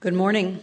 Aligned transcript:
Good 0.00 0.14
morning. 0.14 0.60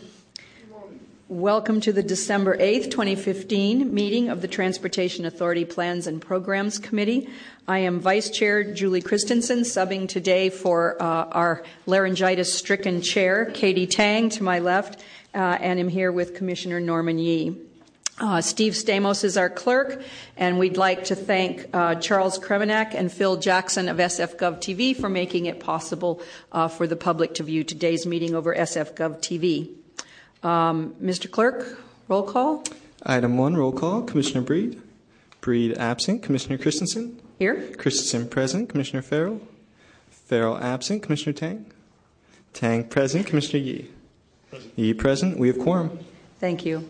Welcome 1.27 1.79
to 1.81 1.93
the 1.93 2.01
December 2.01 2.57
8th, 2.57 2.89
2015 2.89 3.93
meeting 3.93 4.29
of 4.29 4.41
the 4.41 4.47
Transportation 4.47 5.25
Authority 5.25 5.63
Plans 5.63 6.07
and 6.07 6.19
Programs 6.19 6.79
Committee. 6.79 7.29
I 7.67 7.77
am 7.77 7.99
Vice 7.99 8.31
Chair 8.31 8.73
Julie 8.73 9.03
Christensen, 9.03 9.59
subbing 9.59 10.09
today 10.09 10.49
for 10.49 10.99
uh, 10.99 11.25
our 11.25 11.63
laryngitis 11.85 12.51
stricken 12.51 13.03
chair, 13.03 13.51
Katy 13.51 13.85
Tang, 13.85 14.29
to 14.29 14.41
my 14.41 14.57
left, 14.57 15.03
uh, 15.35 15.37
and 15.37 15.79
am 15.79 15.89
here 15.89 16.11
with 16.11 16.33
Commissioner 16.33 16.79
Norman 16.79 17.19
Yee. 17.19 17.55
Uh, 18.19 18.41
Steve 18.41 18.73
Stamos 18.73 19.23
is 19.23 19.37
our 19.37 19.49
clerk, 19.49 20.01
and 20.37 20.57
we'd 20.57 20.75
like 20.75 21.03
to 21.05 21.15
thank 21.15 21.67
uh, 21.71 21.93
Charles 21.95 22.39
Kremenak 22.39 22.95
and 22.95 23.11
Phil 23.11 23.37
Jackson 23.37 23.87
of 23.87 23.97
SFGov 23.97 24.57
TV 24.57 24.95
for 24.95 25.07
making 25.07 25.45
it 25.45 25.59
possible 25.59 26.21
uh, 26.51 26.67
for 26.67 26.87
the 26.87 26.95
public 26.95 27.35
to 27.35 27.43
view 27.43 27.63
today's 27.63 28.07
meeting 28.07 28.33
over 28.33 28.55
SFGov 28.55 29.19
TV. 29.19 29.69
Um, 30.43 30.95
Mr. 31.01 31.29
Clerk, 31.29 31.79
roll 32.07 32.23
call. 32.23 32.63
Item 33.03 33.37
one, 33.37 33.55
roll 33.55 33.71
call. 33.71 34.01
Commissioner 34.01 34.41
Breed. 34.41 34.81
Breed 35.39 35.77
absent. 35.77 36.23
Commissioner 36.23 36.57
Christensen. 36.57 37.21
Here. 37.37 37.69
Christensen 37.77 38.27
present. 38.27 38.67
Commissioner 38.67 39.03
Farrell. 39.03 39.41
Farrell 40.09 40.57
absent. 40.57 41.03
Commissioner 41.03 41.33
Tang. 41.33 41.71
Tang 42.53 42.83
present. 42.83 43.27
Commissioner 43.27 43.63
Yee. 43.63 43.91
Present. 44.49 44.73
Yee 44.75 44.93
present. 44.95 45.37
We 45.37 45.49
have 45.49 45.59
quorum. 45.59 45.99
Thank 46.39 46.65
you. 46.65 46.89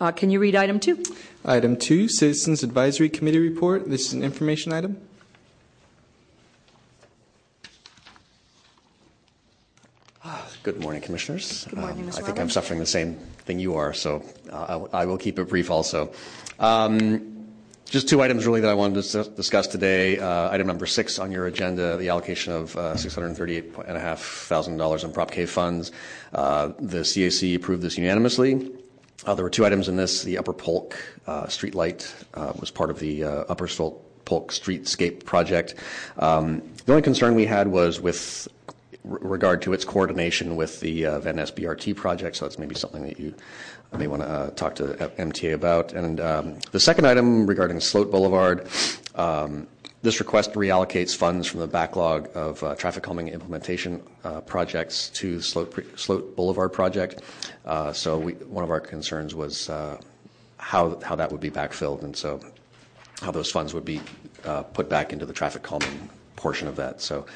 Uh, 0.00 0.12
can 0.12 0.30
you 0.30 0.40
read 0.40 0.54
item 0.54 0.80
two? 0.80 1.02
Item 1.44 1.76
two, 1.76 2.08
Citizens 2.08 2.62
Advisory 2.62 3.08
Committee 3.08 3.38
report. 3.38 3.88
This 3.88 4.06
is 4.06 4.12
an 4.12 4.22
information 4.22 4.72
item. 4.72 4.96
Good 10.66 10.80
morning, 10.80 11.00
Commissioners. 11.00 11.64
Good 11.70 11.78
morning, 11.78 12.00
um, 12.00 12.06
Ms. 12.06 12.18
I 12.18 12.22
think 12.22 12.40
I'm 12.40 12.50
suffering 12.50 12.80
the 12.80 12.86
same 12.86 13.14
thing 13.44 13.60
you 13.60 13.76
are, 13.76 13.94
so 13.94 14.24
uh, 14.50 14.80
I 14.92 15.04
will 15.04 15.16
keep 15.16 15.38
it 15.38 15.48
brief 15.48 15.70
also. 15.70 16.12
Um, 16.58 17.46
just 17.84 18.08
two 18.08 18.20
items 18.20 18.48
really 18.48 18.62
that 18.62 18.70
I 18.70 18.74
wanted 18.74 19.04
to 19.04 19.30
discuss 19.30 19.68
today. 19.68 20.18
Uh, 20.18 20.50
item 20.50 20.66
number 20.66 20.86
six 20.86 21.20
on 21.20 21.30
your 21.30 21.46
agenda, 21.46 21.96
the 21.98 22.08
allocation 22.08 22.52
of 22.52 22.76
uh, 22.76 22.94
$638,500 22.94 25.04
in 25.04 25.12
Prop 25.12 25.30
K 25.30 25.46
funds. 25.46 25.92
Uh, 26.34 26.72
the 26.80 27.02
CAC 27.02 27.54
approved 27.54 27.82
this 27.82 27.96
unanimously. 27.96 28.72
Uh, 29.26 29.34
there 29.34 29.44
were 29.44 29.50
two 29.50 29.66
items 29.66 29.88
in 29.88 29.96
this. 29.96 30.22
The 30.22 30.38
Upper 30.38 30.52
Polk 30.52 30.96
uh, 31.26 31.48
street 31.48 31.74
light 31.74 32.14
uh, 32.34 32.52
was 32.60 32.70
part 32.70 32.90
of 32.90 33.00
the 33.00 33.24
Upper 33.24 33.66
Polk 34.24 34.52
streetscape 34.52 35.24
project. 35.24 35.74
Um, 36.18 36.62
the 36.84 36.92
only 36.92 37.02
concern 37.02 37.34
we 37.34 37.46
had 37.46 37.68
was 37.68 38.00
with 38.00 38.48
regard 39.04 39.62
to 39.62 39.72
its 39.72 39.84
coordination 39.84 40.56
with 40.56 40.80
the 40.80 41.06
uh, 41.06 41.20
Van 41.20 41.36
BRT 41.36 41.94
project, 41.96 42.36
so 42.36 42.44
that's 42.44 42.58
maybe 42.58 42.74
something 42.74 43.04
that 43.04 43.18
you 43.18 43.34
may 43.96 44.06
want 44.06 44.22
to 44.22 44.28
uh, 44.28 44.50
talk 44.50 44.74
to 44.76 44.84
MTA 44.84 45.54
about. 45.54 45.92
And 45.92 46.20
um, 46.20 46.58
the 46.72 46.80
second 46.80 47.06
item 47.06 47.46
regarding 47.46 47.80
Sloat 47.80 48.10
Boulevard, 48.10 48.68
um, 49.14 49.66
this 50.06 50.20
request 50.20 50.52
reallocates 50.52 51.16
funds 51.16 51.48
from 51.48 51.58
the 51.58 51.66
backlog 51.66 52.28
of 52.36 52.62
uh, 52.62 52.76
traffic 52.76 53.02
calming 53.02 53.26
implementation 53.26 54.00
uh, 54.22 54.40
projects 54.42 55.08
to 55.08 55.40
Sloat, 55.40 55.74
Sloat 55.98 56.36
Boulevard 56.36 56.72
project. 56.72 57.22
Uh, 57.64 57.92
so 57.92 58.16
we, 58.16 58.34
one 58.34 58.62
of 58.62 58.70
our 58.70 58.78
concerns 58.78 59.34
was 59.34 59.68
uh, 59.68 60.00
how, 60.58 61.00
how 61.00 61.16
that 61.16 61.32
would 61.32 61.40
be 61.40 61.50
backfilled, 61.50 62.04
and 62.04 62.16
so 62.16 62.40
how 63.20 63.32
those 63.32 63.50
funds 63.50 63.74
would 63.74 63.84
be 63.84 64.00
uh, 64.44 64.62
put 64.62 64.88
back 64.88 65.12
into 65.12 65.26
the 65.26 65.32
traffic 65.32 65.64
calming 65.64 66.08
portion 66.36 66.68
of 66.68 66.76
that. 66.76 67.00
So 67.00 67.26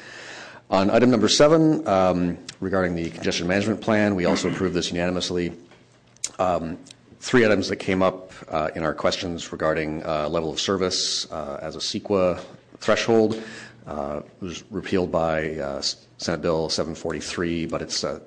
on 0.69 0.89
item 0.91 1.11
number 1.11 1.27
seven, 1.27 1.85
um, 1.89 2.37
regarding 2.61 2.95
the 2.95 3.09
congestion 3.09 3.47
management 3.47 3.81
plan, 3.81 4.15
we 4.15 4.23
also 4.23 4.49
approved 4.49 4.75
this 4.75 4.93
unanimously. 4.93 5.51
Um, 6.39 6.77
three 7.19 7.45
items 7.45 7.67
that 7.67 7.75
came 7.75 8.01
up 8.01 8.31
uh, 8.47 8.69
in 8.75 8.83
our 8.83 8.93
questions 8.93 9.51
regarding 9.51 10.05
uh, 10.05 10.29
level 10.29 10.49
of 10.49 10.57
service 10.57 11.29
uh, 11.33 11.59
as 11.61 11.75
a 11.75 11.79
CEQA 11.79 12.41
threshold 12.81 13.41
uh, 13.87 14.21
was 14.41 14.63
repealed 14.69 15.11
by 15.11 15.55
uh, 15.55 15.81
Senate 16.17 16.41
Bill 16.41 16.69
743, 16.69 17.67
but 17.67 17.81
its 17.81 18.03
uh, 18.03 18.19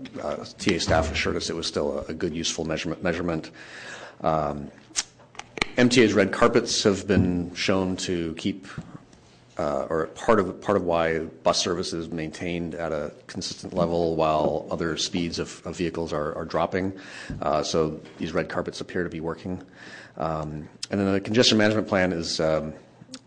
TA 0.59 0.79
staff 0.79 1.13
assured 1.13 1.37
us 1.37 1.51
it 1.51 1.57
was 1.57 1.67
still 1.67 2.05
a, 2.09 2.15
good, 2.15 2.35
useful 2.35 2.65
measurement. 2.65 3.03
measurement. 3.03 3.51
Um, 4.23 4.71
MTA's 5.77 6.15
red 6.15 6.33
carpets 6.33 6.83
have 6.85 7.07
been 7.07 7.55
shown 7.55 7.97
to 7.99 8.35
keep 8.35 8.67
or 9.57 10.09
part 10.17 10.41
of 10.41 10.85
why 10.85 11.21
bus 11.45 11.61
service 11.61 11.93
is 11.93 12.11
maintained 12.11 12.75
at 12.75 12.91
a 12.91 13.13
consistent 13.29 13.73
level 13.73 14.17
while 14.17 14.67
other 14.71 14.97
speeds 14.97 15.39
of, 15.39 15.49
vehicles 15.77 16.13
are, 16.13 16.45
dropping. 16.45 16.93
So 17.63 18.01
these 18.19 18.33
red 18.33 18.49
carpets 18.49 18.81
appear 18.81 19.05
to 19.05 19.11
be 19.11 19.21
working. 19.21 19.63
Um, 20.17 20.69
and 20.91 21.01
then 21.01 21.13
the 21.13 21.21
congestion 21.21 21.59
management 21.59 21.89
plan 21.89 22.13
um, 22.41 22.73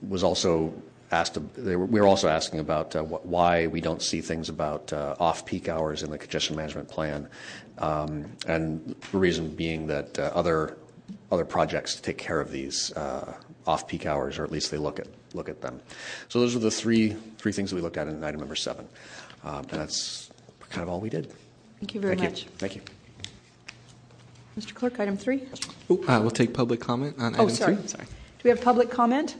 was 0.08 0.24
also 0.24 0.74
asked. 1.12 1.38
Were, 1.38 1.78
we 1.78 2.00
were 2.00 2.08
also 2.08 2.28
asking 2.28 2.60
about 2.60 2.96
uh, 2.96 3.04
wh- 3.04 3.26
why 3.26 3.68
we 3.68 3.82
don't 3.82 4.02
see 4.02 4.22
things 4.22 4.50
about 4.50 4.92
uh, 4.94 5.16
off-peak 5.20 5.70
hours 5.70 6.04
in 6.04 6.12
the 6.12 6.18
congestion 6.18 6.56
management 6.56 6.88
plan, 6.88 7.30
um, 7.80 8.26
and 8.48 8.96
the 9.12 9.18
reason 9.18 9.50
being 9.50 9.88
that 9.88 10.18
uh, 10.20 10.32
other 10.34 10.78
other 11.32 11.46
projects 11.46 11.96
take 11.96 12.18
care 12.18 12.40
of 12.40 12.52
these 12.52 12.92
uh, 12.94 13.34
off-peak 13.66 14.06
hours, 14.06 14.38
or 14.38 14.44
at 14.44 14.52
least 14.52 14.72
they 14.72 14.78
look 14.78 15.00
at 15.00 15.08
look 15.34 15.50
at 15.50 15.62
them. 15.62 15.80
So 16.30 16.40
those 16.40 16.56
are 16.56 16.60
the 16.60 16.72
three 16.72 17.16
three 17.38 17.52
things 17.52 17.70
that 17.70 17.76
we 17.76 17.82
looked 17.82 17.98
at 17.98 18.08
in 18.08 18.24
item 18.24 18.40
number 18.40 18.56
seven, 18.56 18.88
um, 19.44 19.60
and 19.60 19.80
that's 19.82 20.30
kind 20.70 20.84
of 20.84 20.90
all 20.90 21.00
we 21.00 21.10
did. 21.10 21.34
Thank 21.80 21.94
you 21.94 22.02
very 22.02 22.16
Thank 22.16 22.32
much. 22.32 22.44
You. 22.44 22.50
Thank 22.58 22.76
you. 22.76 22.82
Mr. 24.60 24.74
Clerk, 24.74 25.00
item 25.00 25.18
three. 25.18 25.44
Ooh, 25.92 26.04
uh, 26.08 26.20
we'll 26.20 26.32
take 26.32 26.54
public 26.54 26.80
comment 26.80 27.16
on 27.20 27.36
oh, 27.36 27.44
item 27.44 27.50
sorry. 27.56 27.76
three. 27.76 27.88
Sorry. 27.88 28.06
Do 28.06 28.44
we 28.44 28.50
have 28.50 28.62
public 28.62 28.90
comment 28.90 29.36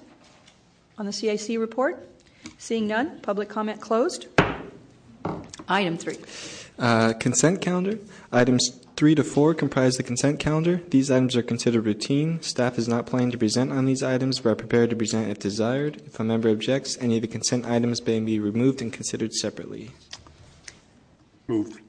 on 0.98 1.06
the 1.06 1.12
CAC 1.12 1.60
report? 1.60 2.10
Seeing 2.58 2.88
none, 2.88 3.20
public 3.20 3.50
comment 3.50 3.82
closed. 3.82 4.28
Item 5.68 5.98
three. 5.98 6.18
Uh, 6.80 7.14
consent 7.14 7.62
calendar. 7.62 8.00
Items 8.32 8.80
three 8.96 9.14
to 9.16 9.24
four 9.24 9.54
comprise 9.54 9.98
the 9.98 10.04
consent 10.04 10.40
calendar. 10.40 10.82
These 10.90 11.12
items 11.12 11.36
are 11.36 11.44
considered 11.44 11.86
routine. 11.86 12.42
Staff 12.42 12.78
is 12.78 12.88
not 12.88 13.06
planning 13.06 13.32
to 13.32 13.38
present 13.38 13.72
on 13.72 13.86
these 13.86 14.02
items, 14.02 14.40
but 14.40 14.52
are 14.52 14.56
prepared 14.56 14.90
to 14.92 14.96
present 14.96 15.30
if 15.30 15.40
desired. 15.40 16.02
If 16.06 16.20
a 16.20 16.24
member 16.24 16.50
objects, 16.50 16.98
any 17.00 17.18
of 17.18 17.22
the 17.22 17.28
consent 17.28 17.66
items 17.66 18.06
may 18.06 18.20
be 18.20 18.40
removed 18.40 18.82
and 18.82 18.92
considered 18.92 19.34
separately. 19.34 19.92
Moved. 21.48 21.80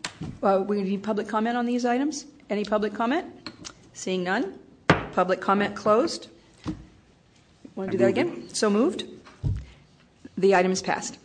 Uh, 0.42 0.64
we 0.66 0.82
need 0.82 1.02
public 1.02 1.28
comment 1.28 1.56
on 1.56 1.66
these 1.66 1.84
items. 1.84 2.26
Any 2.50 2.64
public 2.64 2.94
comment? 2.94 3.26
Seeing 3.92 4.24
none, 4.24 4.58
public 5.12 5.40
comment 5.40 5.74
closed. 5.74 6.28
Want 7.78 7.92
to 7.92 7.96
do 7.96 8.02
that 8.02 8.10
again? 8.10 8.48
So 8.52 8.68
moved. 8.68 9.04
The 10.36 10.56
item 10.56 10.72
is 10.72 10.82
passed. 10.82 11.16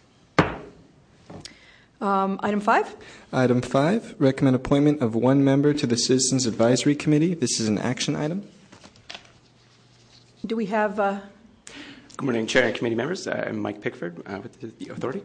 Um, 2.00 2.40
item 2.44 2.60
five. 2.60 2.96
Item 3.32 3.60
five, 3.64 4.14
recommend 4.20 4.56
appointment 4.56 5.02
of 5.02 5.16
one 5.16 5.44
member 5.44 5.74
to 5.74 5.88
the 5.88 5.98
Citizens 5.98 6.46
Advisory 6.46 6.94
Committee. 6.94 7.34
This 7.34 7.60
is 7.60 7.68
an 7.68 7.80
action 7.80 8.16
item. 8.16 8.48
Do 10.46 10.56
we 10.56 10.68
have? 10.68 11.00
Uh, 11.00 11.22
Good 12.18 12.26
morning, 12.26 12.46
Chair 12.46 12.68
and 12.68 12.76
committee 12.76 12.98
members. 12.98 13.28
I'm 13.28 13.58
Mike 13.58 13.82
Pickford 13.82 14.22
uh, 14.28 14.40
with 14.44 14.78
the 14.78 14.90
Authority. 14.90 15.24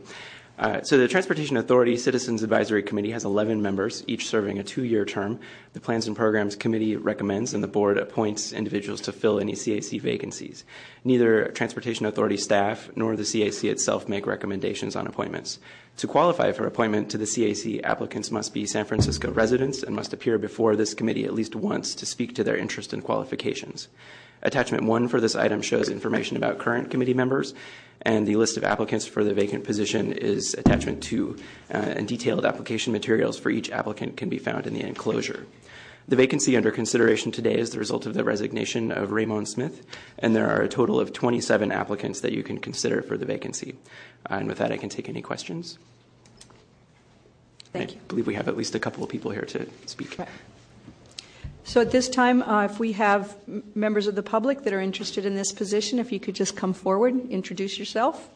Uh, 0.59 0.83
so 0.83 0.99
the 0.99 1.07
Transportation 1.07 1.57
Authority 1.57 1.97
Citizens 1.97 2.43
Advisory 2.43 2.83
Committee 2.83 3.13
has 3.13 3.25
11 3.25 3.63
members, 3.63 4.03
each 4.09 4.27
serving 4.27 4.59
a 4.59 4.65
two-year 4.65 5.05
term. 5.05 5.39
The 5.73 5.79
Plans 5.79 6.09
and 6.09 6.17
Programs 6.17 6.57
Committee 6.57 6.97
recommends 6.97 7.55
and 7.55 7.63
the 7.63 7.69
board 7.69 7.97
appoints 7.97 8.53
individuals 8.53 9.01
to 9.03 9.13
fill 9.13 9.39
any 9.39 9.53
CAC 9.53 10.01
vacancies. 10.01 10.65
Neither 11.05 11.53
Transportation 11.53 12.07
Authority 12.07 12.37
staff 12.37 12.91
nor 12.97 13.15
the 13.15 13.23
CAC 13.23 13.71
itself 13.71 14.09
make 14.09 14.27
recommendations 14.27 14.97
on 14.97 15.07
appointments. 15.07 15.61
To 15.99 16.09
qualify 16.09 16.51
for 16.51 16.67
appointment 16.67 17.09
to 17.11 17.19
the 17.19 17.25
CAC, 17.25 17.81
applicants 17.85 18.33
must 18.33 18.53
be 18.53 18.67
San 18.67 18.85
Francisco 18.85 19.31
residents 19.31 19.85
and 19.85 19.95
must 19.95 20.13
appear 20.13 20.39
before 20.39 20.75
this 20.75 20.93
committee 20.93 21.25
at 21.25 21.35
least 21.35 21.55
once 21.55 21.95
to 21.95 22.05
speak 22.05 22.35
to 22.35 22.43
their 22.43 22.57
interest 22.57 22.93
and 22.93 23.05
qualifications. 23.05 23.87
Attachment 24.43 24.85
one 24.85 25.09
for 25.09 25.21
this 25.21 25.35
item 25.35 25.63
shows 25.63 25.89
information 25.89 26.37
about 26.37 26.59
current 26.59 26.91
committee 26.91 27.15
members 27.15 27.55
and 28.03 28.27
the 28.27 28.37
list 28.37 28.57
of 28.57 28.65
applicants 28.65 29.07
for 29.07 29.25
the 29.25 29.35
vacant 29.35 29.65
position 29.65 30.13
is 30.13 30.55
attachment 30.55 31.03
two, 31.03 31.37
uh, 31.73 31.79
and 31.79 32.07
detailed 32.07 32.45
application 32.45 32.93
materials 32.93 33.39
for 33.39 33.51
each 33.51 33.71
applicant 33.71 34.17
can 34.17 34.29
be 34.29 34.39
found 34.39 34.67
in 34.67 34.75
the 34.75 34.83
enclosure. 34.83 35.47
The 36.07 36.17
vacancy 36.17 36.57
under 36.57 36.71
consideration 36.71 37.33
today 37.33 37.59
is 37.59 37.71
the 37.71 37.79
result 37.79 38.07
of 38.07 38.15
the 38.15 38.25
resignation 38.25 38.91
of 38.93 39.13
Raymond 39.13 39.49
Smith, 39.49 39.85
and 40.19 40.35
there 40.35 40.49
are 40.49 40.63
a 40.63 40.69
total 40.69 40.99
of 40.99 41.13
27 41.13 41.71
applicants 41.71 42.21
that 42.21 42.33
you 42.33 42.43
can 42.43 42.59
consider 42.59 43.03
for 43.03 43.19
the 43.19 43.27
vacancy. 43.27 43.75
Uh, 44.31 44.37
and 44.37 44.49
with 44.49 44.59
that, 44.59 44.73
I 44.73 44.79
can 44.79 44.89
take 44.89 45.09
any 45.09 45.21
questions. 45.21 45.79
Thank 47.73 47.91
I 47.91 47.93
you. 47.95 48.01
believe 48.09 48.27
we 48.27 48.35
have 48.35 48.49
at 48.49 48.57
least 48.57 48.75
a 48.75 48.79
couple 48.79 49.05
of 49.05 49.11
people 49.11 49.33
here 49.33 49.45
to 49.45 49.67
speak. 49.85 50.17
So 51.69 51.83
at 51.83 51.91
this 51.91 52.09
time, 52.09 52.41
uh, 52.45 52.65
if 52.65 52.79
we 52.79 52.93
have 52.93 53.37
members 53.77 54.07
of 54.07 54.15
the 54.15 54.23
public 54.23 54.63
that 54.63 54.73
are 54.73 54.81
interested 54.81 55.27
in 55.27 55.35
this 55.35 55.53
position, 55.53 55.99
if 55.99 56.11
you 56.11 56.19
could 56.19 56.35
just 56.35 56.57
come 56.57 56.73
forward, 56.73 57.29
introduce 57.29 57.79
yourself. 57.79 58.27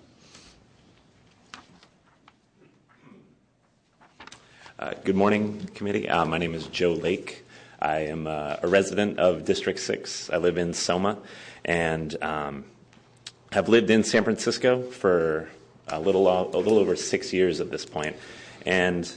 Uh, 4.78 4.92
good 5.04 5.16
morning, 5.16 5.66
committee. 5.74 6.10
Uh, 6.10 6.26
my 6.26 6.36
name 6.36 6.52
is 6.52 6.66
Joe 6.66 6.92
Lake. 6.92 7.46
I 7.80 8.00
am 8.00 8.26
uh, 8.26 8.56
a 8.62 8.68
resident 8.68 9.18
of 9.18 9.46
District 9.46 9.80
6. 9.80 10.28
I 10.28 10.36
live 10.36 10.58
in 10.58 10.74
Soma 10.74 11.16
and 11.64 12.22
um, 12.22 12.66
have 13.52 13.66
lived 13.66 13.88
in 13.88 14.04
San 14.04 14.24
Francisco 14.24 14.82
for 14.82 15.48
a 15.88 15.98
little, 15.98 16.28
a 16.28 16.58
little 16.58 16.76
over 16.76 16.96
six 16.96 17.32
years 17.32 17.62
at 17.62 17.70
this 17.70 17.86
point. 17.86 18.14
And 18.66 19.10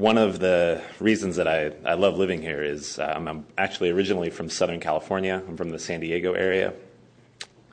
one 0.00 0.16
of 0.16 0.38
the 0.38 0.82
reasons 0.98 1.36
that 1.36 1.46
I, 1.46 1.72
I 1.84 1.92
love 1.92 2.16
living 2.16 2.40
here 2.40 2.62
is 2.62 2.98
um, 2.98 3.28
I'm 3.28 3.46
actually 3.58 3.90
originally 3.90 4.30
from 4.30 4.48
Southern 4.48 4.80
California. 4.80 5.42
I'm 5.46 5.58
from 5.58 5.68
the 5.68 5.78
San 5.78 6.00
Diego 6.00 6.32
area. 6.32 6.72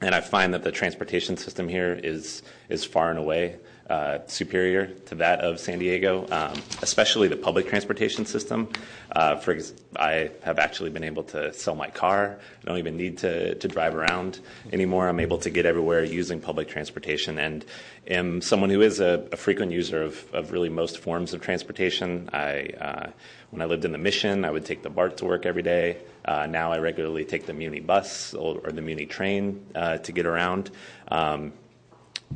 And 0.02 0.14
I 0.14 0.20
find 0.20 0.54
that 0.54 0.62
the 0.62 0.72
transportation 0.72 1.38
system 1.38 1.70
here 1.70 1.94
is, 2.04 2.44
is 2.68 2.84
far 2.84 3.10
and 3.10 3.18
away 3.18 3.56
uh, 3.90 4.20
superior 4.28 4.88
to 4.88 5.16
that 5.16 5.40
of 5.42 5.60
San 5.60 5.80
Diego, 5.80 6.28
um, 6.32 6.62
especially 6.82 7.28
the 7.28 7.38
public 7.38 7.68
transportation 7.68 8.26
system. 8.26 8.70
Uh, 9.12 9.38
for 9.38 9.58
I 9.96 10.32
have 10.44 10.60
actually 10.60 10.90
been 10.90 11.04
able 11.04 11.24
to 11.24 11.54
sell 11.54 11.76
my 11.76 11.90
car. 11.90 12.38
I 12.62 12.66
don't 12.66 12.78
even 12.78 12.98
need 12.98 13.20
to, 13.20 13.56
to 13.56 13.68
drive 13.68 13.96
around 13.96 14.40
anymore. 14.74 15.08
I'm 15.08 15.20
able 15.20 15.38
to 15.40 15.50
get 15.50 15.66
everywhere 15.66 16.04
using 16.04 16.42
public 16.42 16.68
transportation 16.68 17.40
and 17.40 17.66
am 18.08 18.42
someone 18.42 18.70
who 18.70 18.82
is 18.82 19.00
a, 19.00 19.26
frequent 19.38 19.72
user 19.72 20.04
of, 20.04 20.34
of 20.34 20.52
really 20.52 20.70
most 20.70 20.98
forms 20.98 21.34
of 21.34 21.42
transportation. 21.42 22.30
I, 22.34 22.70
uh, 22.80 23.10
when 23.52 23.62
I 23.62 23.66
lived 23.66 23.86
in 23.86 23.92
the 23.94 23.98
Mission, 23.98 24.44
I 24.44 24.52
would 24.52 24.66
take 24.66 24.84
the 24.84 24.90
BART 24.90 25.18
to 25.18 25.26
work 25.26 25.46
every 25.46 25.64
day. 25.64 25.98
Uh, 26.26 26.46
now 26.46 26.74
I 26.74 26.80
regularly 26.80 27.24
take 27.24 27.46
the 27.46 27.54
Muni 27.54 27.80
bus 27.80 28.34
or, 28.34 28.60
or 28.64 28.72
the 28.72 28.82
Muni 28.82 29.06
train 29.06 29.66
uh, 29.74 29.98
to 30.00 30.12
get 30.12 30.26
around. 30.26 30.72
Um, 31.08 31.54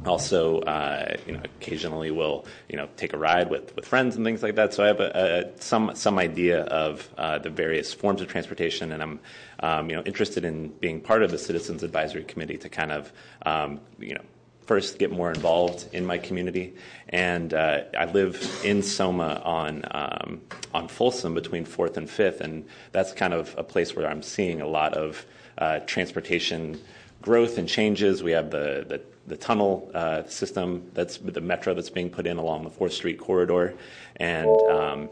also, 0.06 0.60
uh, 0.62 1.16
you 1.28 1.34
know, 1.34 1.42
occasionally 1.44 2.12
will 2.12 2.46
you 2.70 2.78
know 2.78 2.88
take 2.98 3.14
a 3.14 3.18
ride 3.18 3.50
with, 3.50 3.76
with 3.76 3.86
friends 3.86 4.16
and 4.16 4.26
things 4.26 4.42
like 4.42 4.56
that. 4.56 4.74
So 4.74 4.84
I 4.84 4.88
have 4.88 5.00
a, 5.00 5.52
a, 5.56 5.62
some 5.62 5.92
some 5.96 6.18
idea 6.18 6.64
of 6.64 7.10
uh, 7.18 7.40
the 7.40 7.50
various 7.50 7.94
forms 7.94 8.22
of 8.22 8.28
transportation, 8.28 8.92
and 8.92 9.04
I'm 9.04 9.20
um, 9.60 9.90
you 9.90 9.96
know 9.96 10.04
interested 10.04 10.46
in 10.46 10.70
being 10.70 11.02
part 11.02 11.24
of 11.24 11.32
the 11.32 11.38
Citizens 11.38 11.84
Advisory 11.84 12.24
Committee 12.24 12.58
to 12.58 12.70
kind 12.70 12.92
of 12.92 13.12
um, 13.46 13.80
you 14.00 14.16
know 14.16 14.22
first 14.66 15.00
get 15.00 15.12
more 15.12 15.32
involved 15.32 15.88
in 15.94 16.06
my 16.06 16.18
community. 16.18 16.74
And 17.10 17.54
uh, 17.54 17.82
I 17.98 18.06
live 18.06 18.62
in 18.64 18.82
Soma 18.82 19.42
on 19.44 19.84
um, 19.92 20.42
on 20.74 20.88
Folsom 20.88 21.34
between 21.34 21.66
Fourth 21.66 21.98
and 21.98 22.10
Fifth, 22.10 22.42
and 22.42 22.66
that's 22.92 23.14
kind 23.14 23.34
of 23.34 23.54
a 23.58 23.64
place 23.64 23.96
where 23.96 24.08
I'm 24.08 24.24
seeing 24.24 24.62
a 24.62 24.68
lot 24.68 24.94
of 24.94 25.26
uh, 25.58 25.80
transportation 25.80 26.80
growth 27.22 27.58
and 27.58 27.68
changes. 27.68 28.24
We 28.24 28.32
have 28.32 28.52
the, 28.52 28.86
the 28.88 29.02
the 29.28 29.38
tunnel 29.38 29.90
uh, 29.94 30.24
system 30.26 30.90
that's 30.94 31.18
the 31.18 31.42
metro 31.42 31.74
that's 31.74 31.90
being 31.90 32.10
put 32.10 32.26
in 32.26 32.38
along 32.38 32.64
the 32.64 32.70
Fourth 32.70 32.94
Street 32.94 33.20
corridor, 33.20 33.76
and 34.18 34.50
um, 34.70 35.10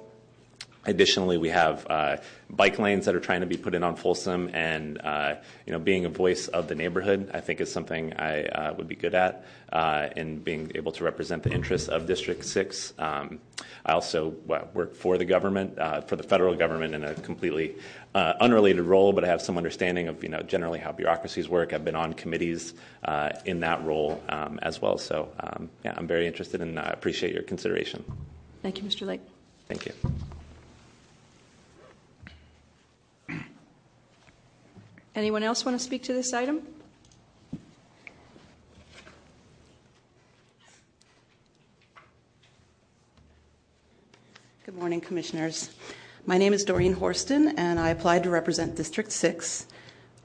additionally 0.89 1.37
we 1.37 1.49
have 1.49 1.85
uh, 1.89 2.17
bike 2.49 2.79
lanes 2.79 3.05
that 3.05 3.15
are 3.15 3.19
trying 3.19 3.41
to 3.41 3.47
be 3.47 3.57
put 3.57 3.73
in 3.75 3.83
on 3.83 3.95
Folsom, 3.95 4.49
and 4.53 4.99
uh, 5.01 5.35
you 5.65 5.73
know 5.73 5.79
being 5.79 6.05
a 6.05 6.09
voice 6.09 6.47
of 6.47 6.67
the 6.67 6.75
neighborhood, 6.75 7.31
I 7.33 7.39
think 7.41 7.61
is 7.61 7.71
something 7.71 8.13
I 8.13 8.43
uh, 8.45 8.73
would 8.73 8.87
be 8.87 8.95
good 8.95 9.15
at, 9.15 9.45
uh, 9.71 10.09
in 10.15 10.39
being 10.39 10.71
able 10.75 10.91
to 10.93 11.03
represent 11.03 11.43
the 11.43 11.51
interests 11.51 11.87
of 11.87 12.07
District 12.07 12.43
Six. 12.43 12.93
Um, 12.97 13.39
I 13.85 13.93
also 13.93 14.29
work 14.45 14.95
for 14.95 15.17
the 15.17 15.25
government, 15.25 15.79
uh, 15.79 16.01
for 16.01 16.15
the 16.15 16.23
federal 16.23 16.55
government, 16.55 16.93
in 16.95 17.03
a 17.03 17.13
completely 17.13 17.75
uh, 18.15 18.33
unrelated 18.41 18.83
role, 18.83 19.13
but 19.13 19.23
I 19.23 19.27
have 19.27 19.41
some 19.41 19.57
understanding 19.57 20.07
of 20.07 20.23
you 20.23 20.29
know 20.29 20.41
generally 20.41 20.79
how 20.79 20.91
bureaucracies 20.91 21.47
work. 21.47 21.73
I've 21.73 21.85
been 21.85 21.95
on 21.95 22.13
committees 22.13 22.73
uh, 23.03 23.29
in 23.45 23.61
that 23.61 23.83
role 23.83 24.21
um, 24.29 24.59
as 24.61 24.81
well. 24.81 24.97
So 24.97 25.29
um, 25.39 25.69
yeah, 25.85 25.93
I'm 25.95 26.07
very 26.07 26.27
interested 26.27 26.61
and 26.61 26.79
uh, 26.79 26.89
appreciate 26.91 27.33
your 27.33 27.43
consideration. 27.43 28.03
Thank 28.61 28.81
you, 28.81 28.83
Mr. 28.83 29.05
Lake. 29.05 29.21
Thank 29.67 29.85
you. 29.85 29.93
Anyone 35.19 35.43
else 35.43 35.65
want 35.65 35.77
to 35.77 35.83
speak 35.83 36.03
to 36.03 36.13
this 36.13 36.31
item? 36.31 36.61
Good 44.65 44.75
morning, 44.75 45.01
Commissioners. 45.01 45.71
My 46.25 46.37
name 46.37 46.53
is 46.53 46.63
Doreen 46.63 46.93
Horston, 46.93 47.49
and 47.57 47.81
I 47.81 47.89
applied 47.89 48.23
to 48.23 48.29
represent 48.29 48.77
District 48.77 49.11
6. 49.11 49.67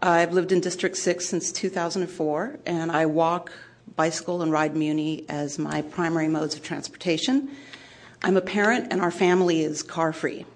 I've 0.01 0.33
lived 0.33 0.53
in 0.53 0.61
District 0.61 0.97
6 0.97 1.27
since 1.27 1.51
2004, 1.51 2.61
and 2.65 2.93
I 2.93 3.07
walk, 3.07 3.51
bicycle, 3.97 4.43
and 4.43 4.53
ride 4.53 4.77
Muni 4.77 5.25
as 5.29 5.59
my 5.59 5.83
primary 5.83 6.29
modes 6.29 6.55
of 6.55 6.63
transportation. 6.63 7.51
I'm 8.23 8.37
a 8.37 8.41
parent, 8.41 8.93
and 8.93 9.01
our 9.01 9.11
family 9.11 9.65
is 9.65 9.83
car 9.83 10.13
free. 10.13 10.47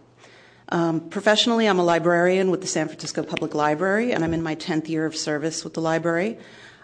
Um, 0.70 1.00
professionally, 1.08 1.66
I'm 1.66 1.78
a 1.78 1.84
librarian 1.84 2.50
with 2.50 2.60
the 2.60 2.66
San 2.66 2.88
Francisco 2.88 3.22
Public 3.22 3.54
Library, 3.54 4.12
and 4.12 4.22
I'm 4.22 4.34
in 4.34 4.42
my 4.42 4.54
10th 4.54 4.88
year 4.88 5.06
of 5.06 5.16
service 5.16 5.64
with 5.64 5.72
the 5.72 5.80
library. 5.80 6.36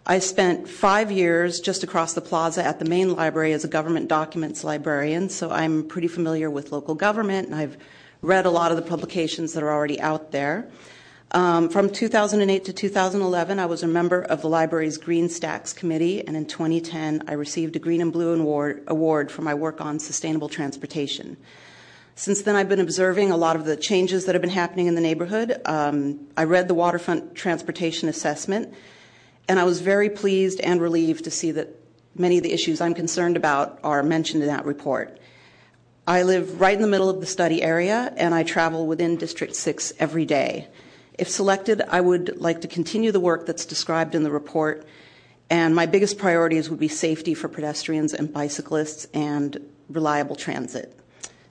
I 0.06 0.20
spent 0.20 0.69
five 0.69 1.12
years 1.12 1.60
just 1.60 1.82
across 1.82 2.14
the 2.14 2.22
plaza 2.22 2.64
at 2.64 2.78
the 2.78 2.86
main 2.86 3.14
library 3.14 3.52
as 3.52 3.62
a 3.62 3.69
government 3.69 4.08
documents 4.08 4.64
librarian, 4.64 5.28
so 5.28 5.50
I'm 5.50 5.86
pretty 5.86 6.08
familiar 6.08 6.50
with 6.50 6.72
local 6.72 6.94
government, 6.94 7.48
and 7.48 7.56
I've 7.56 7.76
read 8.22 8.46
a 8.46 8.50
lot 8.50 8.70
of 8.70 8.78
the 8.78 8.82
publications 8.82 9.52
that 9.52 9.62
are 9.62 9.70
already 9.70 10.00
out 10.00 10.32
there. 10.32 10.70
Um, 11.32 11.69
from 11.69 11.90
2008 11.90 12.64
to 12.64 12.72
2011, 12.72 13.58
I 13.58 13.66
was 13.66 13.82
a 13.82 13.87
member 13.87 14.22
of 14.22 14.40
the 14.40 14.48
library's 14.48 14.96
Green 14.96 15.28
Stacks 15.28 15.75
Committee, 15.75 16.26
and 16.26 16.38
in 16.38 16.46
2010, 16.46 17.25
I 17.28 17.34
received 17.34 17.76
a 17.76 17.78
Green 17.78 18.00
and 18.00 18.12
Blue 18.12 18.32
Award, 18.34 18.84
award 18.87 19.30
for 19.30 19.42
my 19.42 19.52
work 19.52 19.82
on 19.82 19.98
sustainable 19.98 20.48
transportation. 20.48 21.37
Since 22.16 22.43
then, 22.43 22.55
I've 22.55 22.69
been 22.69 22.81
observing 22.81 23.32
a 23.32 23.37
lot 23.37 23.56
of 23.56 23.64
the 23.64 23.76
changes 23.76 24.26
that 24.26 24.37
have 24.37 24.43
been 24.43 24.50
happening 24.50 24.87
in 24.87 24.94
the 24.94 25.00
neighborhood. 25.00 25.61
Um, 25.64 26.28
I 26.37 26.44
read 26.44 26.69
the 26.69 26.75
waterfront 26.75 27.34
transportation 27.34 28.08
assessment, 28.08 28.72
and 29.49 29.58
I 29.58 29.64
was 29.64 29.81
very 29.81 30.08
pleased 30.08 30.61
and 30.61 30.81
relieved 30.81 31.25
to 31.25 31.31
see 31.32 31.50
that 31.52 31.69
many 32.14 32.37
of 32.37 32.44
the 32.44 32.52
issues 32.52 32.81
I'm 32.81 32.94
concerned 32.94 33.37
about 33.37 33.81
are 33.82 34.05
mentioned 34.05 34.44
in 34.44 34.49
that 34.49 34.64
report. 34.64 35.19
I 36.06 36.22
live 36.22 36.61
right 36.61 36.76
in 36.76 36.82
the 36.82 36.88
middle 36.88 37.11
of 37.11 37.19
the 37.19 37.26
study 37.26 37.62
area, 37.64 38.12
and 38.16 38.32
I 38.32 38.44
travel 38.44 38.87
within 38.87 39.16
District 39.16 39.56
6 39.56 39.93
every 39.99 40.25
day. 40.25 40.69
If 41.19 41.28
selected, 41.28 41.83
I 41.88 42.00
would 42.00 42.40
like 42.40 42.61
to 42.61 42.68
continue 42.68 43.11
the 43.11 43.18
work 43.18 43.44
that's 43.44 43.66
described 43.66 44.14
in 44.14 44.23
the 44.23 44.30
report, 44.30 44.87
and 45.50 45.75
my 45.75 45.87
biggest 45.87 46.18
priorities 46.18 46.71
would 46.71 46.78
be 46.78 46.88
safety 46.88 47.35
for 47.35 47.49
pedestrians 47.49 48.14
and 48.14 48.33
bicyclists 48.33 49.09
and 49.12 49.59
reliable 49.88 50.37
transit. 50.37 50.97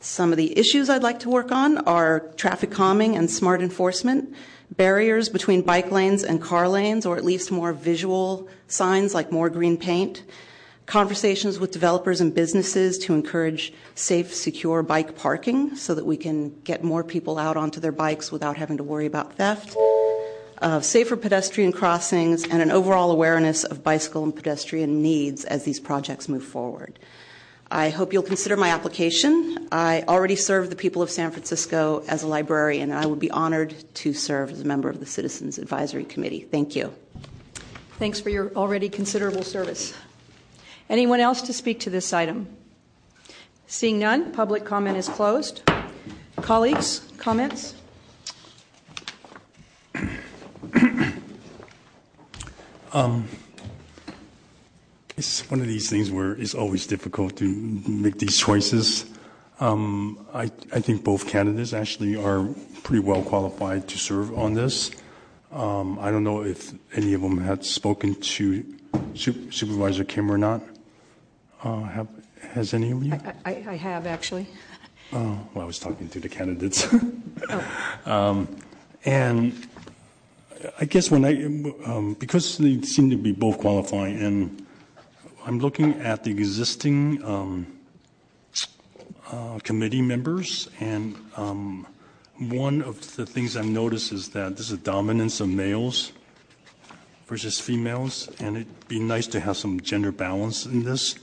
Some 0.03 0.33
of 0.33 0.37
the 0.37 0.59
issues 0.59 0.89
I'd 0.89 1.01
like 1.01 1.21
to 1.21 1.29
work 1.29 1.49
on 1.53 1.77
are 1.87 2.27
traffic 2.35 2.71
calming 2.71 3.15
and 3.15 3.31
smart 3.31 3.61
enforcement, 3.61 4.35
barriers 4.75 5.29
between 5.29 5.61
bike 5.61 5.91
lanes 5.91 6.25
and 6.25 6.41
car 6.41 6.67
lanes, 6.67 7.05
or 7.05 7.15
at 7.15 7.23
least 7.23 7.53
more 7.53 7.71
visual 7.71 8.49
signs 8.67 9.13
like 9.13 9.31
more 9.31 9.49
green 9.49 9.77
paint, 9.77 10.23
conversations 10.87 11.57
with 11.57 11.71
developers 11.71 12.19
and 12.19 12.35
businesses 12.35 12.97
to 12.97 13.13
encourage 13.13 13.71
safe, 13.95 14.33
secure 14.35 14.83
bike 14.83 15.15
parking 15.15 15.73
so 15.77 15.95
that 15.95 16.05
we 16.05 16.17
can 16.17 16.53
get 16.63 16.83
more 16.83 17.05
people 17.05 17.39
out 17.39 17.55
onto 17.55 17.79
their 17.79 17.93
bikes 17.93 18.29
without 18.29 18.57
having 18.57 18.75
to 18.75 18.83
worry 18.83 19.05
about 19.05 19.35
theft, 19.35 19.73
uh, 20.61 20.81
safer 20.81 21.15
pedestrian 21.15 21.71
crossings, 21.71 22.43
and 22.43 22.61
an 22.61 22.71
overall 22.71 23.09
awareness 23.09 23.63
of 23.63 23.85
bicycle 23.85 24.25
and 24.25 24.35
pedestrian 24.35 25.01
needs 25.01 25.45
as 25.45 25.63
these 25.63 25.79
projects 25.79 26.27
move 26.27 26.43
forward. 26.43 26.99
I 27.73 27.89
hope 27.89 28.13
you'll 28.13 28.21
consider 28.21 28.55
my 28.55 28.69
application. 28.69 29.67
I 29.71 30.03
already 30.07 30.35
serve 30.35 30.69
the 30.69 30.75
people 30.75 31.01
of 31.01 31.09
San 31.09 31.31
Francisco 31.31 32.03
as 32.07 32.21
a 32.21 32.27
librarian, 32.27 32.91
and 32.91 32.99
I 32.99 33.07
would 33.07 33.17
be 33.17 33.31
honored 33.31 33.73
to 33.95 34.13
serve 34.13 34.51
as 34.51 34.61
a 34.61 34.63
member 34.63 34.89
of 34.89 34.99
the 34.99 35.07
Citizens 35.07 35.57
Advisory 35.57 36.05
Committee. 36.05 36.41
Thank 36.41 36.75
you. 36.75 36.93
Thanks 37.97 38.19
for 38.19 38.29
your 38.29 38.53
already 38.55 38.89
considerable 38.89 39.41
service. 39.41 39.95
Anyone 40.87 41.19
else 41.19 41.41
to 41.41 41.51
speak 41.51 41.79
to 41.79 41.89
this 41.89 42.13
item? 42.13 42.47
Seeing 43.65 43.97
none, 43.97 44.31
public 44.33 44.65
comment 44.65 44.95
is 44.95 45.09
closed. 45.09 45.63
Colleagues, 46.41 46.99
comments? 47.17 47.73
Um, 52.91 53.27
it's 55.17 55.49
one 55.49 55.61
of 55.61 55.67
these 55.67 55.89
things 55.89 56.11
where 56.11 56.33
it's 56.33 56.55
always 56.55 56.87
difficult 56.87 57.37
to 57.37 57.45
make 57.87 58.19
these 58.19 58.37
choices. 58.37 59.05
Um, 59.59 60.25
I, 60.33 60.43
I, 60.73 60.79
think 60.79 61.03
both 61.03 61.27
candidates 61.27 61.73
actually 61.73 62.15
are 62.15 62.47
pretty 62.81 62.99
well 62.99 63.21
qualified 63.21 63.87
to 63.89 63.97
serve 63.97 64.37
on 64.37 64.55
this. 64.55 64.91
Um, 65.51 65.99
I 65.99 66.09
don't 66.09 66.23
know 66.23 66.43
if 66.43 66.73
any 66.93 67.13
of 67.13 67.21
them 67.21 67.37
had 67.37 67.63
spoken 67.63 68.15
to 68.15 68.65
Supervisor 69.13 70.03
Kim 70.03 70.31
or 70.31 70.37
not. 70.37 70.63
Uh, 71.63 71.83
have, 71.83 72.07
has 72.41 72.73
any 72.73 72.91
of 72.91 73.03
you? 73.03 73.13
I, 73.13 73.33
I, 73.45 73.65
I 73.69 73.75
have 73.75 74.07
actually. 74.07 74.47
Oh, 75.13 75.39
well, 75.53 75.63
I 75.63 75.67
was 75.67 75.77
talking 75.77 76.09
to 76.09 76.19
the 76.19 76.27
candidates. 76.27 76.87
oh. 77.49 78.01
um, 78.05 78.57
and 79.05 79.67
I 80.79 80.85
guess 80.85 81.11
when 81.11 81.23
I, 81.23 81.45
um, 81.85 82.15
because 82.19 82.57
they 82.57 82.81
seem 82.81 83.11
to 83.11 83.17
be 83.17 83.31
both 83.31 83.59
qualifying, 83.59 84.19
and 84.19 84.62
I'm 85.45 85.59
looking 85.59 85.99
at 85.99 86.23
the 86.23 86.31
existing 86.31 87.21
um, 87.25 87.67
uh, 89.29 89.59
committee 89.59 90.01
members, 90.01 90.69
and 90.79 91.17
um, 91.35 91.85
one 92.39 92.81
of 92.81 93.17
the 93.17 93.25
things 93.25 93.57
I've 93.57 93.65
noticed 93.65 94.13
is 94.13 94.29
that 94.29 94.55
there's 94.55 94.71
a 94.71 94.77
dominance 94.77 95.41
of 95.41 95.49
males 95.49 96.13
versus 97.27 97.59
females, 97.59 98.29
and 98.39 98.55
it'd 98.55 98.87
be 98.87 99.01
nice 99.01 99.27
to 99.27 99.41
have 99.41 99.57
some 99.57 99.81
gender 99.81 100.13
balance 100.13 100.65
in 100.65 100.83
this. 100.83 101.15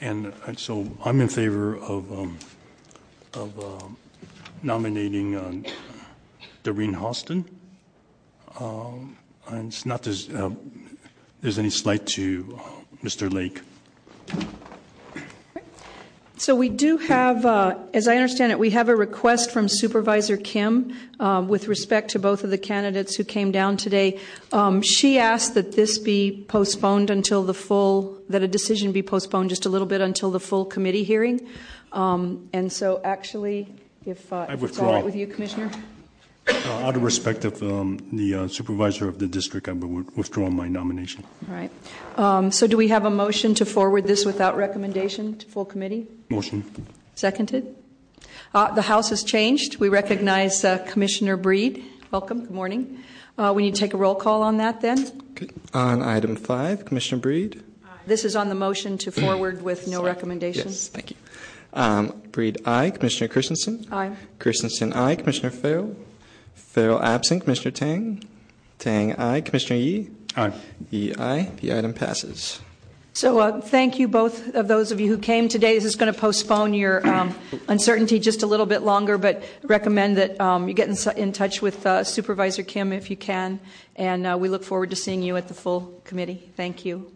And 0.00 0.32
uh, 0.46 0.54
so 0.54 0.90
I'm 1.04 1.20
in 1.20 1.28
favor 1.28 1.76
of 1.76 2.10
um, 2.10 2.38
of 3.34 3.58
uh, 3.58 3.86
nominating 4.62 5.36
uh, 5.36 5.70
Doreen 6.62 6.94
Hostin. 6.94 7.44
Um, 8.58 9.18
and 9.48 9.68
it's 9.68 9.84
not 9.84 10.04
there's, 10.04 10.30
uh, 10.30 10.50
there's 11.42 11.58
any 11.58 11.70
slight 11.70 12.06
to 12.06 12.58
uh, 12.58 12.77
Mr. 13.02 13.32
Lake. 13.32 13.60
So 16.38 16.54
we 16.54 16.68
do 16.68 16.98
have, 16.98 17.44
uh, 17.44 17.76
as 17.92 18.06
I 18.06 18.14
understand 18.14 18.52
it, 18.52 18.60
we 18.60 18.70
have 18.70 18.88
a 18.88 18.94
request 18.94 19.50
from 19.50 19.66
Supervisor 19.68 20.36
Kim 20.36 20.96
um, 21.18 21.48
with 21.48 21.66
respect 21.66 22.12
to 22.12 22.20
both 22.20 22.44
of 22.44 22.50
the 22.50 22.58
candidates 22.58 23.16
who 23.16 23.24
came 23.24 23.50
down 23.50 23.76
today. 23.76 24.20
Um, 24.52 24.80
she 24.80 25.18
asked 25.18 25.54
that 25.54 25.72
this 25.72 25.98
be 25.98 26.44
postponed 26.46 27.10
until 27.10 27.42
the 27.42 27.54
full, 27.54 28.22
that 28.28 28.44
a 28.44 28.48
decision 28.48 28.92
be 28.92 29.02
postponed 29.02 29.50
just 29.50 29.66
a 29.66 29.68
little 29.68 29.86
bit 29.86 30.00
until 30.00 30.30
the 30.30 30.38
full 30.38 30.64
committee 30.64 31.02
hearing. 31.02 31.44
Um, 31.90 32.48
and 32.52 32.72
so, 32.72 33.00
actually, 33.02 33.74
if, 34.06 34.32
uh, 34.32 34.46
it's 34.48 34.78
all 34.78 34.92
right 34.92 35.04
with 35.04 35.16
you, 35.16 35.26
Commissioner. 35.26 35.72
Uh, 36.48 36.86
out 36.86 36.96
of 36.96 37.02
respect 37.02 37.44
of 37.44 37.62
um, 37.62 37.98
the 38.12 38.34
uh, 38.34 38.48
supervisor 38.48 39.08
of 39.08 39.18
the 39.18 39.26
district, 39.26 39.68
I 39.68 39.72
would 39.72 40.16
withdraw 40.16 40.48
my 40.50 40.68
nomination. 40.68 41.24
All 41.48 41.54
right. 41.54 41.70
Um, 42.16 42.50
so, 42.50 42.66
do 42.66 42.76
we 42.76 42.88
have 42.88 43.04
a 43.04 43.10
motion 43.10 43.54
to 43.54 43.66
forward 43.66 44.06
this 44.06 44.24
without 44.24 44.56
recommendation 44.56 45.36
to 45.38 45.46
full 45.46 45.64
committee? 45.64 46.06
Motion. 46.28 46.64
Seconded. 47.14 47.76
Uh, 48.54 48.72
the 48.72 48.82
House 48.82 49.10
has 49.10 49.22
changed. 49.22 49.78
We 49.78 49.88
recognize 49.88 50.64
uh, 50.64 50.78
Commissioner 50.78 51.36
Breed. 51.36 51.84
Welcome. 52.10 52.40
Good 52.40 52.50
morning. 52.50 53.04
Uh, 53.36 53.52
we 53.54 53.62
need 53.62 53.74
to 53.74 53.80
take 53.80 53.94
a 53.94 53.98
roll 53.98 54.14
call 54.14 54.42
on 54.42 54.56
that 54.56 54.80
then. 54.80 55.06
Okay. 55.32 55.48
On 55.74 56.02
item 56.02 56.34
five, 56.36 56.84
Commissioner 56.84 57.20
Breed? 57.20 57.62
This 58.06 58.24
is 58.24 58.34
on 58.36 58.48
the 58.48 58.54
motion 58.54 58.96
to 58.98 59.12
forward 59.12 59.60
with 59.62 59.86
no 59.86 60.02
recommendation. 60.02 60.68
Yes, 60.68 60.88
thank 60.88 61.10
you. 61.10 61.16
Um, 61.74 62.22
Breed, 62.32 62.62
aye. 62.64 62.90
Commissioner 62.90 63.28
Christensen? 63.28 63.86
Aye. 63.92 64.16
Christensen, 64.38 64.94
aye. 64.94 65.14
Commissioner 65.16 65.50
Farrell? 65.50 65.94
Farrell, 66.58 67.02
absent. 67.02 67.42
Commissioner 67.42 67.70
Tang? 67.70 68.22
Tang, 68.78 69.14
aye. 69.16 69.40
Commissioner 69.40 69.80
Yee? 69.80 70.10
Aye. 70.36 70.52
Yee, 70.90 71.14
aye. 71.18 71.50
The 71.60 71.76
item 71.76 71.94
passes. 71.94 72.60
So 73.14 73.40
uh, 73.40 73.60
thank 73.60 73.98
you 73.98 74.06
both 74.06 74.54
of 74.54 74.68
those 74.68 74.92
of 74.92 75.00
you 75.00 75.08
who 75.08 75.18
came 75.18 75.48
today. 75.48 75.74
This 75.74 75.84
is 75.84 75.96
going 75.96 76.12
to 76.12 76.16
postpone 76.16 76.72
your 76.72 77.04
um, 77.04 77.34
uncertainty 77.66 78.20
just 78.20 78.44
a 78.44 78.46
little 78.46 78.66
bit 78.66 78.82
longer, 78.82 79.18
but 79.18 79.42
recommend 79.64 80.18
that 80.18 80.40
um, 80.40 80.68
you 80.68 80.74
get 80.74 80.88
in, 80.88 81.16
in 81.16 81.32
touch 81.32 81.60
with 81.60 81.84
uh, 81.84 82.04
Supervisor 82.04 82.62
Kim 82.62 82.92
if 82.92 83.10
you 83.10 83.16
can, 83.16 83.58
and 83.96 84.24
uh, 84.24 84.36
we 84.38 84.48
look 84.48 84.62
forward 84.62 84.90
to 84.90 84.96
seeing 84.96 85.20
you 85.20 85.36
at 85.36 85.48
the 85.48 85.54
full 85.54 86.00
committee. 86.04 86.52
Thank 86.54 86.84
you. 86.84 87.10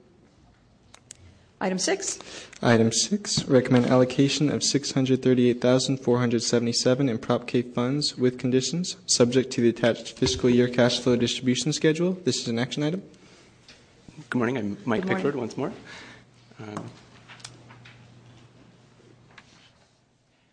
Item 1.63 1.79
six. 1.79 2.19
Item 2.61 2.91
six, 2.91 3.45
recommend 3.45 3.87
allocation 3.87 4.51
of 4.51 4.65
638477 4.65 7.09
in 7.09 7.19
Prop 7.19 7.47
K 7.47 7.63
funds 7.63 8.19
with 8.19 8.37
conditions, 8.37 8.97
subject 9.07 9.53
to 9.53 9.61
the 9.61 9.69
attached 9.69 10.19
fiscal 10.19 10.51
year 10.51 10.67
cash 10.67 10.99
flow 10.99 11.15
distribution 11.15 11.73
schedule. 11.73 12.19
This 12.25 12.41
is 12.41 12.49
an 12.49 12.59
action 12.59 12.83
item. 12.83 13.05
Good 14.29 14.39
morning. 14.39 14.59
I'm 14.59 14.77
Mike 14.85 15.03
Good 15.03 15.11
morning. 15.11 15.23
Pickford 15.23 15.37
once 15.37 15.57
more. 15.57 15.73
Um, 16.59 16.79
all 16.79 16.85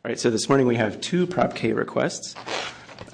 right, 0.04 0.20
so 0.20 0.30
this 0.30 0.48
morning 0.48 0.68
we 0.68 0.76
have 0.76 1.02
two 1.02 1.26
Prop 1.26 1.56
K 1.56 1.74
requests. 1.74 2.36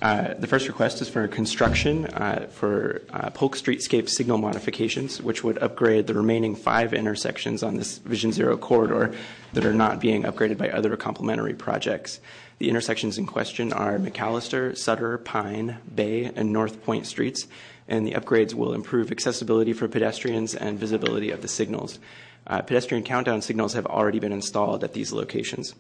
Uh, 0.06 0.36
the 0.36 0.46
first 0.46 0.68
request 0.68 1.02
is 1.02 1.10
for 1.10 1.28
construction 1.28 2.06
uh, 2.06 2.46
for 2.52 3.02
uh, 3.12 3.32
Polk 3.32 3.58
Streetscape 3.58 4.08
signal 4.08 4.38
modifications, 4.38 5.20
which 5.20 5.44
would 5.44 5.58
upgrade 5.64 6.06
the 6.06 6.14
remaining 6.14 6.56
five 6.56 6.94
intersections 6.94 7.64
on 7.64 7.78
this 7.78 7.98
Vision 7.98 8.32
Zero 8.32 8.56
corridor 8.56 9.16
that 9.54 9.66
are 9.66 9.74
not 9.74 10.00
being 10.00 10.22
upgraded 10.22 10.60
by 10.60 10.70
other 10.70 10.96
complementary 10.96 11.56
projects. 11.56 12.20
The 12.60 12.70
intersections 12.70 13.18
in 13.18 13.26
question 13.26 13.74
are 13.74 13.98
McAllister, 13.98 14.78
Sutter, 14.78 15.18
Pine, 15.18 15.80
Bay, 15.96 16.26
and 16.36 16.54
North 16.54 16.84
Point 16.84 17.08
streets, 17.08 17.48
and 17.88 18.06
the 18.06 18.12
upgrades 18.12 18.54
will 18.54 18.76
improve 18.76 19.12
accessibility 19.12 19.74
for 19.74 19.88
pedestrians 19.88 20.54
and 20.54 20.78
visibility 20.78 21.32
of 21.32 21.42
the 21.42 21.48
signals. 21.48 21.98
Pedestrian 22.46 23.04
countdown 23.04 23.42
signals 23.42 23.74
have 23.74 23.88
already 23.88 24.20
been 24.20 24.32
installed 24.32 24.84
at 24.84 24.94
these 24.94 25.12
locations. 25.12 25.74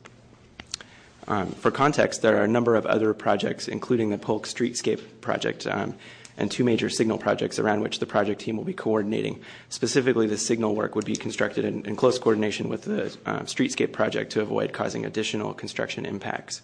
Um, 1.27 1.47
for 1.51 1.71
context, 1.71 2.21
there 2.21 2.37
are 2.37 2.43
a 2.43 2.47
number 2.47 2.75
of 2.75 2.85
other 2.85 3.13
projects, 3.13 3.67
including 3.67 4.09
the 4.09 4.17
Polk 4.17 4.45
Streetscape 4.47 5.01
project 5.21 5.65
um, 5.65 5.95
and 6.37 6.51
two 6.51 6.63
major 6.63 6.89
signal 6.89 7.17
projects 7.17 7.59
around 7.59 7.81
which 7.81 7.99
the 7.99 8.05
project 8.05 8.41
team 8.41 8.57
will 8.57 8.63
be 8.63 8.73
coordinating. 8.73 9.41
Specifically, 9.69 10.27
the 10.27 10.37
signal 10.37 10.75
work 10.75 10.95
would 10.95 11.05
be 11.05 11.15
constructed 11.15 11.65
in, 11.65 11.95
close 11.95 12.19
coordination 12.19 12.69
with 12.69 12.83
the 12.83 13.05
uh, 13.25 13.39
Streetscape 13.41 13.91
project 13.91 14.31
to 14.33 14.41
avoid 14.41 14.73
causing 14.73 15.05
additional 15.05 15.53
construction 15.53 16.05
impacts. 16.05 16.61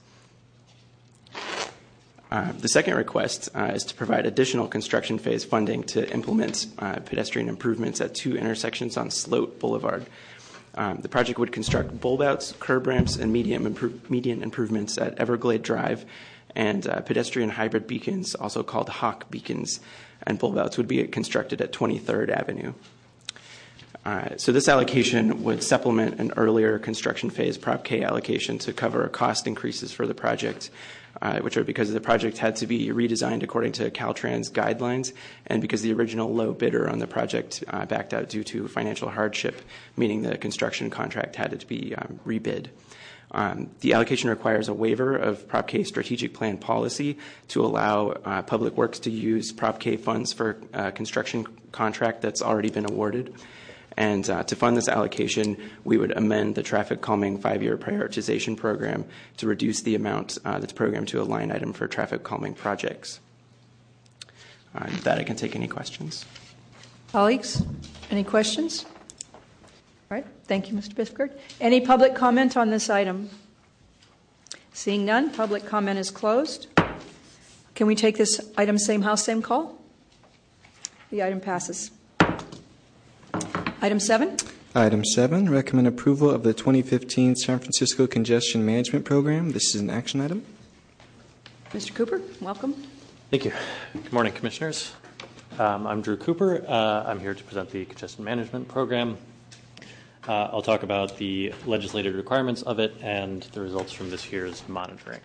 Uh, 2.32 2.54
the 2.60 2.70
second 2.70 2.96
request 2.96 3.50
uh, 3.54 3.72
is 3.74 3.84
to 3.84 3.94
provide 3.94 4.26
additional 4.26 4.68
construction 4.68 5.18
phase 5.18 5.44
funding 5.44 5.84
to 5.84 6.10
implement 6.14 6.68
uh, 6.80 6.96
pedestrian 7.00 7.50
improvements 7.50 8.00
at 8.00 8.16
two 8.16 8.38
intersections 8.38 8.96
on 8.96 9.12
Sloat 9.12 9.60
Boulevard. 9.60 10.06
Um, 10.76 11.00
the 11.02 11.10
project 11.10 11.38
would 11.38 11.52
construct 11.52 12.00
bulb 12.00 12.22
outs, 12.22 12.54
curb 12.60 12.88
ramps, 12.88 13.18
and 13.18 13.32
median 13.34 14.44
improvements 14.44 14.98
at 14.98 15.18
Everglade 15.18 15.64
Drive, 15.64 16.06
and 16.56 16.88
uh, 16.88 17.02
pedestrian 17.02 17.50
hybrid 17.50 17.88
beacons, 17.88 18.36
also 18.36 18.64
called 18.64 18.90
Hawk 18.90 19.30
beacons, 19.30 19.80
and 20.24 20.40
bulb 20.40 20.58
outs 20.58 20.78
would 20.78 20.88
be 20.88 21.06
constructed 21.08 21.62
at 21.62 21.72
23rd 21.74 22.30
Avenue. 22.30 22.74
Uh, 24.04 24.36
so 24.38 24.52
this 24.52 24.68
allocation 24.68 25.44
would 25.44 25.62
supplement 25.62 26.20
an 26.20 26.32
earlier 26.36 26.80
construction 26.80 27.30
phase 27.30 27.58
Prop 27.58 27.84
K 27.84 28.02
allocation 28.02 28.58
to 28.60 28.74
cover 28.74 29.08
cost 29.10 29.46
increases 29.46 29.92
for 29.92 30.08
the 30.08 30.16
project, 30.16 30.72
which 31.42 31.58
are 31.58 31.64
because 31.64 31.92
the 31.92 32.02
project 32.02 32.38
had 32.38 32.56
to 32.58 32.68
be 32.68 32.90
redesigned 32.90 33.44
according 33.44 33.74
to 33.74 33.92
Caltrans 33.92 34.52
guidelines, 34.52 35.14
and 35.48 35.62
because 35.62 35.82
the 35.82 35.94
original 35.94 36.34
low 36.34 36.54
bidder 36.54 36.90
on 36.90 37.00
the 37.00 37.08
project 37.08 37.64
uh, 37.68 37.86
backed 37.86 38.14
out 38.14 38.30
due 38.30 38.44
to 38.44 38.68
financial 38.68 39.10
hardship, 39.10 39.62
meaning 39.96 40.22
the 40.24 40.38
construction 40.38 40.90
contract 40.90 41.36
had 41.36 41.60
to 41.60 41.68
be 41.68 41.96
um, 41.96 42.20
rebid. 42.26 42.68
Um, 43.34 43.70
the 43.80 43.94
allocation 43.94 44.30
requires 44.30 44.68
a 44.68 44.74
waiver 44.74 45.16
of 45.16 45.48
Prop 45.48 45.68
K 45.68 45.84
strategic 45.84 46.34
plan 46.34 46.58
policy 46.58 47.18
to 47.50 47.64
allow 47.64 48.10
uh, 48.10 48.42
Public 48.42 48.76
Works 48.76 49.00
to 49.00 49.12
use 49.12 49.54
Prop 49.54 49.80
K 49.80 49.96
funds 49.96 50.34
for 50.34 50.58
a 50.74 50.92
construction 50.92 51.48
contract 51.72 52.22
that's 52.22 52.42
already 52.42 52.70
been 52.70 52.86
awarded. 52.86 53.34
And 54.02 54.28
uh, 54.32 54.42
to 54.46 54.56
fund 54.56 54.76
this 54.76 54.88
allocation, 54.88 55.58
we 55.84 55.96
would 55.96 56.12
amend 56.18 56.56
the 56.56 56.64
traffic 56.64 57.02
calming 57.02 57.38
five 57.38 57.62
year 57.62 57.78
prioritization 57.78 58.58
program 58.58 59.06
to 59.38 59.46
reduce 59.46 59.84
the 59.84 59.94
amount 59.94 60.40
uh, 60.44 60.58
that's 60.58 60.74
programmed 60.74 61.08
to 61.10 61.22
a 61.22 61.24
line 61.24 61.52
item 61.52 61.72
for 61.72 61.88
traffic 61.88 62.24
calming 62.24 62.56
projects. 62.56 63.20
Uh, 64.74 64.86
with 64.86 65.04
that, 65.04 65.20
I 65.20 65.24
can 65.24 65.36
take 65.36 65.56
any 65.56 65.68
questions. 65.68 66.26
Colleagues, 67.12 67.62
any 68.10 68.24
questions? 68.24 68.88
All 70.10 70.18
right, 70.18 70.26
thank 70.46 70.72
you, 70.72 70.76
Mr. 70.76 70.96
Biskard. 70.96 71.38
Any 71.60 71.80
public 71.80 72.16
comment 72.16 72.58
on 72.58 72.72
this 72.72 72.90
item? 72.90 73.30
Seeing 74.74 75.06
none, 75.06 75.30
public 75.30 75.68
comment 75.68 76.00
is 76.00 76.10
closed. 76.10 76.66
Can 77.76 77.86
we 77.86 77.94
take 77.94 78.18
this 78.18 78.42
item 78.58 78.80
same 78.80 79.04
house, 79.04 79.24
same 79.24 79.44
call? 79.44 79.80
The 81.12 81.22
item 81.22 81.40
passes. 81.40 81.92
Item 83.84 84.00
seven. 84.00 84.38
Item 84.76 85.04
seven, 85.04 85.50
recommend 85.50 85.88
approval 85.88 86.30
of 86.30 86.44
the 86.44 86.54
2015 86.54 87.36
San 87.36 87.58
Francisco 87.58 88.06
Congestion 88.06 88.64
Management 88.64 89.06
Program. 89.06 89.54
This 89.54 89.74
is 89.74 89.82
an 89.82 89.90
action 89.90 90.22
item. 90.22 90.46
Mr. 91.72 91.92
Cooper, 91.96 92.22
welcome. 92.42 92.76
Thank 93.32 93.46
you. 93.46 93.54
Good 93.94 94.14
morning, 94.14 94.34
Commissioners. 94.34 94.92
Um, 95.58 95.88
I'm 95.88 96.02
Drew 96.04 96.16
Cooper. 96.16 96.64
Uh, 96.68 97.06
I'm 97.08 97.20
here 97.20 97.34
to 97.34 97.44
present 97.44 97.72
the 97.72 97.86
Congestion 97.86 98.24
Management 98.24 98.68
Program. 98.68 99.18
Uh, 100.28 100.50
I'll 100.52 100.62
talk 100.62 100.84
about 100.84 101.18
the 101.18 101.52
legislative 101.66 102.14
requirements 102.14 102.62
of 102.62 102.78
it 102.80 102.94
and 103.02 103.42
the 103.54 103.62
results 103.62 103.92
from 103.92 104.12
this 104.12 104.32
year's 104.32 104.62
monitoring. 104.70 105.22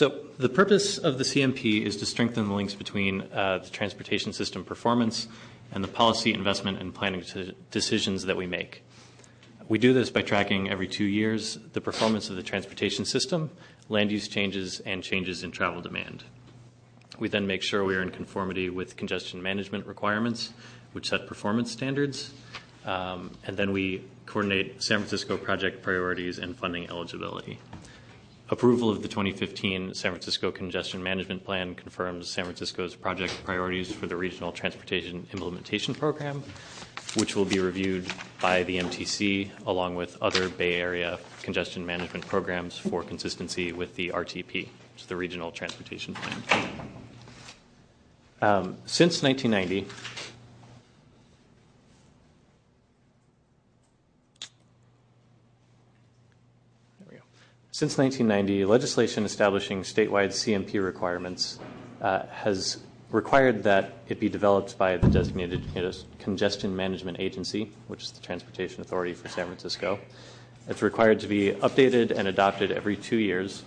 So, 0.00 0.14
the 0.38 0.48
purpose 0.48 0.96
of 0.96 1.18
the 1.18 1.24
CMP 1.24 1.84
is 1.84 1.98
to 1.98 2.06
strengthen 2.06 2.48
the 2.48 2.54
links 2.54 2.72
between 2.72 3.20
uh, 3.20 3.58
the 3.62 3.68
transportation 3.68 4.32
system 4.32 4.64
performance 4.64 5.28
and 5.72 5.84
the 5.84 5.88
policy, 5.88 6.32
investment, 6.32 6.80
and 6.80 6.94
planning 6.94 7.20
deci- 7.20 7.54
decisions 7.70 8.24
that 8.24 8.34
we 8.34 8.46
make. 8.46 8.82
we 9.68 9.76
do 9.76 9.92
this 9.92 10.08
by 10.08 10.22
tracking 10.22 10.70
every 10.70 10.88
two 10.88 11.04
years 11.04 11.58
the 11.74 11.82
performance 11.82 12.30
of 12.30 12.36
the 12.36 12.42
transportation 12.42 13.04
system, 13.04 13.50
land 13.90 14.10
use 14.10 14.26
changes, 14.26 14.80
and 14.86 15.02
changes 15.02 15.44
in 15.44 15.50
travel 15.50 15.82
demand. 15.82 16.24
We 17.18 17.28
then 17.28 17.46
make 17.46 17.62
sure 17.62 17.84
we 17.84 17.94
are 17.94 18.02
in 18.02 18.10
conformity 18.10 18.70
with 18.70 18.96
congestion 18.96 19.42
management 19.42 19.86
requirements, 19.86 20.54
which 20.92 21.10
set 21.10 21.26
performance 21.26 21.70
standards. 21.70 22.32
Um, 22.86 23.32
and 23.46 23.54
then 23.54 23.70
we 23.70 24.04
coordinate 24.24 24.82
San 24.82 25.00
Francisco 25.00 25.36
project 25.36 25.82
priorities 25.82 26.38
and 26.38 26.56
funding 26.56 26.88
eligibility. 26.88 27.58
Approval 28.52 28.90
of 28.90 29.00
the 29.00 29.06
2015 29.06 29.94
San 29.94 30.10
Francisco 30.10 30.50
Congestion 30.50 31.00
Management 31.00 31.44
Plan 31.44 31.76
confirms 31.76 32.28
San 32.28 32.46
Francisco's 32.46 32.96
project 32.96 33.32
priorities 33.44 33.92
for 33.92 34.08
the 34.08 34.16
Regional 34.16 34.50
Transportation 34.50 35.24
Implementation 35.32 35.94
Program, 35.94 36.42
which 37.14 37.36
will 37.36 37.44
be 37.44 37.60
reviewed 37.60 38.12
by 38.42 38.64
the 38.64 38.80
MTC 38.80 39.50
along 39.66 39.94
with 39.94 40.20
other 40.20 40.48
Bay 40.48 40.80
Area 40.80 41.20
congestion 41.44 41.86
management 41.86 42.26
programs 42.26 42.76
for 42.76 43.04
consistency 43.04 43.70
with 43.70 43.94
the 43.94 44.08
RTP, 44.08 44.52
which 44.52 45.02
is 45.02 45.06
the 45.06 45.14
Regional 45.14 45.52
Transportation 45.52 46.14
Plan. 46.14 46.42
Um, 48.42 48.76
since 48.84 49.22
1990, 49.22 49.86
Since 57.80 57.96
1990, 57.96 58.66
legislation 58.66 59.24
establishing 59.24 59.80
statewide 59.80 60.32
CMP 60.32 60.84
requirements 60.84 61.58
uh, 62.02 62.26
has 62.26 62.76
required 63.10 63.62
that 63.62 63.94
it 64.06 64.20
be 64.20 64.28
developed 64.28 64.76
by 64.76 64.98
the 64.98 65.08
designated 65.08 65.62
congestion 66.18 66.76
management 66.76 67.18
agency, 67.18 67.72
which 67.88 68.02
is 68.02 68.10
the 68.10 68.20
Transportation 68.20 68.82
Authority 68.82 69.14
for 69.14 69.28
San 69.28 69.46
Francisco. 69.46 69.98
It's 70.68 70.82
required 70.82 71.20
to 71.20 71.26
be 71.26 71.52
updated 71.52 72.10
and 72.10 72.28
adopted 72.28 72.70
every 72.70 72.98
two 72.98 73.16
years, 73.16 73.62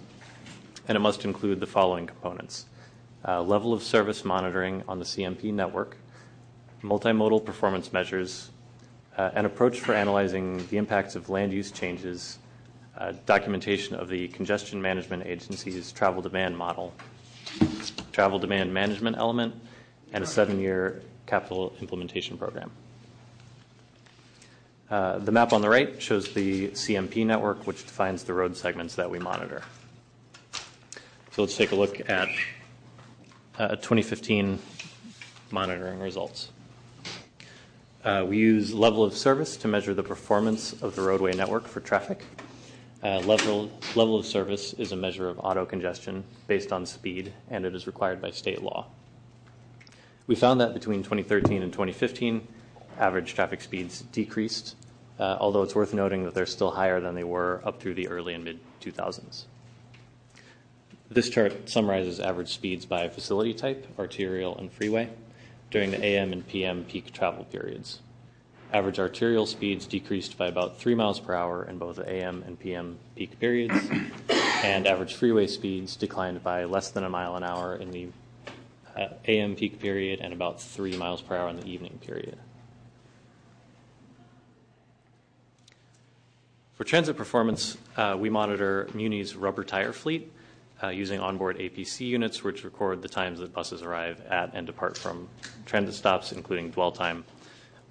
and 0.87 0.95
it 0.95 0.99
must 0.99 1.25
include 1.25 1.59
the 1.59 1.65
following 1.65 2.05
components 2.05 2.67
uh, 3.27 3.41
level 3.41 3.73
of 3.73 3.81
service 3.81 4.23
monitoring 4.23 4.83
on 4.87 4.99
the 4.99 5.05
CMP 5.05 5.51
network, 5.51 5.97
multimodal 6.83 7.43
performance 7.43 7.91
measures, 7.91 8.51
uh, 9.17 9.31
an 9.33 9.47
approach 9.47 9.79
for 9.79 9.95
analyzing 9.95 10.67
the 10.67 10.77
impacts 10.77 11.15
of 11.15 11.29
land 11.29 11.51
use 11.51 11.71
changes 11.71 12.37
documentation 13.25 13.95
of 13.95 14.07
the 14.09 14.27
Congestion 14.29 14.81
Management 14.81 15.25
Agency's 15.25 15.91
travel 15.91 16.21
demand 16.21 16.57
model, 16.57 16.93
travel 18.11 18.39
demand 18.39 18.73
management 18.73 19.17
element, 19.17 19.55
and 20.13 20.23
a 20.23 20.27
seven 20.27 20.59
year 20.59 21.01
capital 21.25 21.73
implementation 21.81 22.37
program. 22.37 22.71
Uh, 24.89 25.17
the 25.17 25.31
map 25.31 25.53
on 25.53 25.61
the 25.61 25.69
right 25.69 25.99
shows 26.01 26.33
the 26.33 26.67
CMP 26.69 27.25
network, 27.25 27.65
which 27.65 27.83
defines 27.85 28.23
the 28.23 28.33
road 28.33 28.55
segments 28.55 28.95
that 28.95 29.09
we 29.09 29.17
monitor. 29.17 29.63
So 31.31 31.41
let's 31.41 31.57
take 31.57 31.71
a 31.71 31.75
look 31.75 32.07
at 32.09 32.29
uh, 33.57 33.69
2015 33.69 34.59
monitoring 35.49 35.99
results. 35.99 36.49
Uh, 38.03 38.25
we 38.27 38.37
use 38.37 38.73
level 38.73 39.03
of 39.03 39.15
service 39.15 39.57
to 39.57 39.67
measure 39.67 39.93
the 39.93 40.03
performance 40.03 40.73
of 40.83 40.95
the 40.95 41.01
roadway 41.01 41.33
network 41.33 41.67
for 41.67 41.79
traffic. 41.79 42.23
Uh, 43.03 43.19
level, 43.25 43.69
level 43.95 44.15
of 44.15 44.25
service 44.25 44.71
is 44.75 44.93
a 44.93 44.95
measure 44.95 45.27
of 45.27 45.37
auto 45.39 45.65
congestion 45.65 46.23
based 46.47 46.71
on 46.71 46.85
speed, 46.85 47.33
and 47.49 47.65
it 47.65 47.75
is 47.75 47.85
required 47.85 48.21
by 48.21 48.31
state 48.31 48.63
law. 48.63 48.85
We 50.25 50.35
found 50.35 50.61
that 50.61 50.73
between 50.73 51.03
2013 51.03 51.61
and 51.61 51.73
2015, 51.73 52.47
average 52.97 53.33
traffic 53.33 53.61
speeds 53.61 54.03
decreased, 54.13 54.77
uh, 55.19 55.35
although 55.41 55.63
it's 55.63 55.75
worth 55.75 55.93
noting 55.93 56.23
that 56.23 56.33
they're 56.33 56.45
still 56.45 56.71
higher 56.71 57.01
than 57.01 57.13
they 57.13 57.25
were 57.25 57.61
up 57.65 57.81
through 57.81 57.95
the 57.95 58.07
early 58.07 58.33
and 58.33 58.45
mid 58.45 58.59
2000s. 58.81 59.43
This 61.09 61.29
chart 61.29 61.69
summarizes 61.69 62.21
average 62.21 62.53
speeds 62.53 62.85
by 62.85 63.09
facility 63.09 63.53
type, 63.53 63.85
arterial 63.99 64.57
and 64.57 64.71
freeway, 64.71 65.09
during 65.71 65.91
the 65.91 66.01
AM 66.01 66.31
and 66.31 66.47
PM 66.47 66.85
peak 66.85 67.11
travel 67.11 67.43
periods. 67.43 67.99
Average 68.73 68.97
arterial 68.97 69.45
speeds 69.45 69.85
decreased 69.85 70.35
by 70.35 70.47
about 70.47 70.79
3 70.79 70.95
miles 70.95 71.19
per 71.19 71.35
hour 71.35 71.63
in 71.65 71.77
both 71.77 71.97
the 71.97 72.11
AM 72.11 72.43
and 72.47 72.59
PM 72.59 72.97
peak 73.15 73.39
periods, 73.39 73.75
and 74.63 74.87
average 74.87 75.13
freeway 75.13 75.45
speeds 75.45 75.95
declined 75.95 76.43
by 76.43 76.63
less 76.63 76.89
than 76.89 77.03
a 77.03 77.09
mile 77.09 77.35
an 77.35 77.43
hour 77.43 77.75
in 77.75 77.91
the 77.91 78.07
uh, 78.97 79.09
AM 79.27 79.55
peak 79.55 79.79
period 79.79 80.21
and 80.21 80.33
about 80.33 80.59
3 80.59 80.97
miles 80.97 81.21
per 81.21 81.35
hour 81.35 81.49
in 81.49 81.59
the 81.59 81.67
evening 81.67 81.99
period. 82.03 82.35
For 86.73 86.83
transit 86.83 87.15
performance, 87.15 87.77
uh, 87.95 88.17
we 88.19 88.31
monitor 88.31 88.89
Muni's 88.95 89.35
rubber 89.35 89.63
tire 89.63 89.93
fleet 89.93 90.31
uh, 90.81 90.87
using 90.87 91.19
onboard 91.19 91.59
APC 91.59 92.07
units, 92.07 92.43
which 92.43 92.63
record 92.63 93.03
the 93.03 93.07
times 93.07 93.39
that 93.39 93.53
buses 93.53 93.83
arrive 93.83 94.19
at 94.31 94.49
and 94.55 94.65
depart 94.65 94.97
from 94.97 95.29
transit 95.67 95.93
stops, 95.93 96.31
including 96.31 96.71
dwell 96.71 96.91
time 96.91 97.23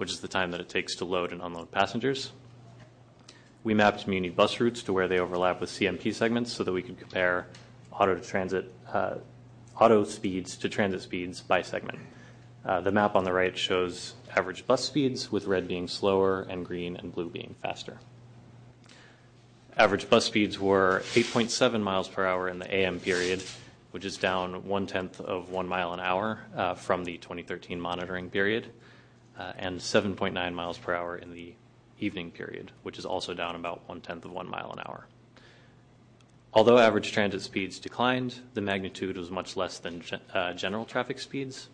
which 0.03 0.11
is 0.11 0.19
the 0.19 0.27
time 0.27 0.51
that 0.51 0.61
it 0.61 0.69
takes 0.69 0.97
to 0.97 1.05
load 1.05 1.31
and 1.31 1.41
unload 1.41 1.71
passengers. 1.71 2.33
We 3.63 3.73
mapped 3.73 4.09
Muni 4.09 4.31
bus 4.31 4.59
routes 4.59 4.83
to 4.83 4.93
where 4.93 5.07
they 5.07 5.21
overlap 5.21 5.61
with 5.61 5.71
CMP 5.71 6.13
segments 6.13 6.53
so 6.53 6.65
that 6.65 6.73
we 6.73 6.83
could 6.83 6.99
compare 6.99 7.47
auto 7.93 8.17
to 8.17 8.21
transit 8.21 8.75
uh, 8.93 9.19
auto 9.79 10.03
speeds 10.03 10.57
to 10.57 10.69
transit 10.69 11.03
speeds 11.03 11.41
by 11.41 11.63
segment. 11.63 12.01
Uh, 12.65 12.81
the 12.81 12.91
map 12.91 13.15
on 13.15 13.23
the 13.23 13.33
right 13.33 13.57
shows 13.57 14.15
average 14.37 14.67
bus 14.67 14.85
speeds, 14.85 15.31
with 15.31 15.47
red 15.47 15.69
being 15.69 15.87
slower 15.87 16.49
and 16.51 16.67
green 16.67 16.97
and 16.97 17.15
blue 17.15 17.31
being 17.31 17.55
faster. 17.63 17.99
Average 19.77 20.11
bus 20.11 20.25
speeds 20.25 20.59
were 20.59 21.05
8.7 21.15 21.81
miles 21.81 22.09
per 22.09 22.27
hour 22.27 22.49
in 22.49 22.59
the 22.59 22.75
AM 22.75 22.99
period, 22.99 23.41
which 23.93 24.05
is 24.05 24.17
down 24.17 24.67
one 24.67 24.89
tenth 24.89 25.21
of 25.21 25.51
one 25.51 25.69
mile 25.69 25.93
an 25.93 26.01
hour 26.01 26.41
uh, 26.57 26.75
from 26.75 27.05
the 27.05 27.19
2013 27.19 27.81
monitoring 27.81 28.31
period 28.31 28.73
uh, 29.39 29.53
and 29.57 29.79
7.9 29.79 30.55
miles 30.55 30.79
per 30.79 30.95
hour 30.95 31.17
in 31.17 31.33
the 31.33 31.55
evening 31.99 32.31
period, 32.31 32.73
which 32.83 32.99
is 32.99 33.05
also 33.05 33.35
down 33.35 33.55
about 33.55 33.89
one 33.89 34.01
tenth 34.01 34.25
of 34.25 34.33
one 34.33 34.49
mile 34.49 34.73
an 34.73 34.81
hour. 34.81 35.07
Although 36.55 36.79
average 36.79 37.13
transit 37.13 37.41
speeds 37.41 37.79
declined, 37.79 38.41
the 38.53 38.61
magnitude 38.61 39.17
was 39.17 39.31
much 39.31 39.57
less 39.57 39.79
than 39.79 40.03
uh, 40.35 40.53
general 40.53 40.85
traffic 40.85 41.19
speeds, 41.19 41.69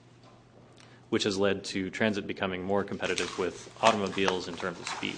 which 1.08 1.24
has 1.24 1.36
led 1.36 1.64
to 1.64 1.90
transit 1.90 2.26
becoming 2.26 2.62
more 2.62 2.84
competitive 2.84 3.36
with 3.38 3.68
automobiles 3.82 4.46
in 4.46 4.54
terms 4.54 4.78
of 4.78 4.88
speed. 4.88 5.16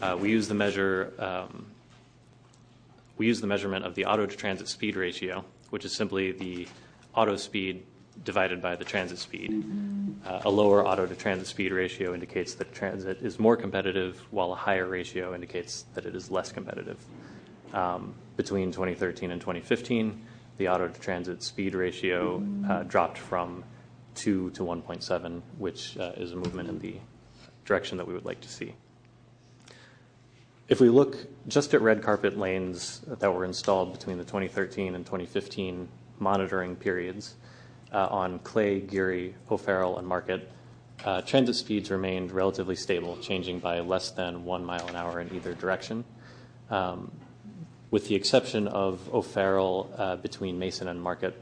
Uh, 0.00 0.16
we 0.18 0.30
use 0.30 0.48
the 0.48 0.54
measure. 0.54 1.12
Um, 1.18 1.66
we 3.16 3.26
use 3.26 3.40
the 3.40 3.46
measurement 3.46 3.84
of 3.84 3.94
the 3.94 4.06
auto 4.06 4.26
to 4.26 4.36
transit 4.36 4.66
speed 4.66 4.96
ratio, 4.96 5.44
which 5.70 5.84
is 5.84 5.94
simply 5.94 6.32
the 6.32 6.66
auto 7.14 7.36
speed 7.36 7.84
divided 8.22 8.62
by 8.62 8.76
the 8.76 8.84
transit 8.84 9.18
speed. 9.18 9.64
Uh, 10.24 10.40
a 10.44 10.50
lower 10.50 10.86
auto 10.86 11.06
to 11.06 11.14
transit 11.14 11.46
speed 11.46 11.72
ratio 11.72 12.14
indicates 12.14 12.54
that 12.54 12.72
transit 12.72 13.18
is 13.22 13.38
more 13.38 13.56
competitive, 13.56 14.20
while 14.30 14.52
a 14.52 14.56
higher 14.56 14.86
ratio 14.86 15.34
indicates 15.34 15.84
that 15.94 16.06
it 16.06 16.14
is 16.14 16.30
less 16.30 16.52
competitive. 16.52 16.98
Um, 17.72 18.14
between 18.36 18.70
2013 18.70 19.30
and 19.30 19.40
2015, 19.40 20.20
the 20.58 20.68
auto 20.68 20.88
to 20.88 21.00
transit 21.00 21.42
speed 21.42 21.74
ratio 21.74 22.42
uh, 22.68 22.84
dropped 22.84 23.18
from 23.18 23.64
2 24.14 24.50
to 24.50 24.62
1.7, 24.62 25.42
which 25.58 25.98
uh, 25.98 26.12
is 26.16 26.32
a 26.32 26.36
movement 26.36 26.68
in 26.68 26.78
the 26.78 26.96
direction 27.64 27.98
that 27.98 28.06
we 28.06 28.14
would 28.14 28.24
like 28.24 28.40
to 28.40 28.48
see. 28.48 28.74
If 30.68 30.80
we 30.80 30.88
look 30.88 31.16
just 31.46 31.74
at 31.74 31.82
red 31.82 32.02
carpet 32.02 32.38
lanes 32.38 33.02
that 33.06 33.30
were 33.30 33.44
installed 33.44 33.92
between 33.92 34.16
the 34.16 34.24
2013 34.24 34.94
and 34.94 35.04
2015 35.04 35.88
monitoring 36.18 36.76
periods, 36.76 37.34
on 37.98 38.38
Clay, 38.40 38.80
Geary, 38.80 39.34
O'Farrell, 39.50 39.98
and 39.98 40.06
Market, 40.06 40.50
uh, 41.04 41.20
transit 41.22 41.56
speeds 41.56 41.90
remained 41.90 42.32
relatively 42.32 42.76
stable, 42.76 43.16
changing 43.18 43.58
by 43.58 43.80
less 43.80 44.10
than 44.10 44.44
one 44.44 44.64
mile 44.64 44.86
an 44.86 44.96
hour 44.96 45.20
in 45.20 45.34
either 45.34 45.54
direction, 45.54 46.04
um, 46.70 47.10
with 47.90 48.08
the 48.08 48.14
exception 48.14 48.68
of 48.68 49.12
O'Farrell 49.12 49.90
uh, 49.96 50.16
between 50.16 50.58
Mason 50.58 50.88
and 50.88 51.00
Market, 51.00 51.40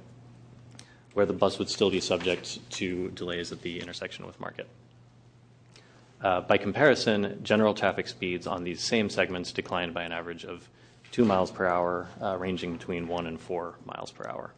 where 1.15 1.27
the 1.27 1.33
bus 1.33 1.59
would 1.59 1.69
still 1.69 1.91
be 1.91 2.01
subject 2.01 2.59
to 2.71 3.11
delays 3.11 3.53
at 3.53 3.63
the 3.63 3.81
intersection 3.81 4.27
with 4.27 4.41
Market. 4.41 4.69
Uh, 6.21 6.41
by 6.41 6.57
comparison, 6.57 7.41
general 7.43 7.75
traffic 7.75 8.07
speeds 8.07 8.47
on 8.47 8.65
these 8.65 8.81
same 8.81 9.11
segments 9.11 9.53
declined 9.53 9.93
by 9.93 10.03
an 10.03 10.13
average 10.13 10.45
of 10.45 10.69
2 11.11 11.25
miles 11.25 11.51
per 11.51 11.67
hour, 11.67 12.09
uh, 12.21 12.37
ranging 12.39 12.77
between 12.77 13.07
1 13.07 13.27
and 13.27 13.41
4 13.41 13.75
miles 13.85 14.11
per 14.11 14.29
hour. 14.29 14.53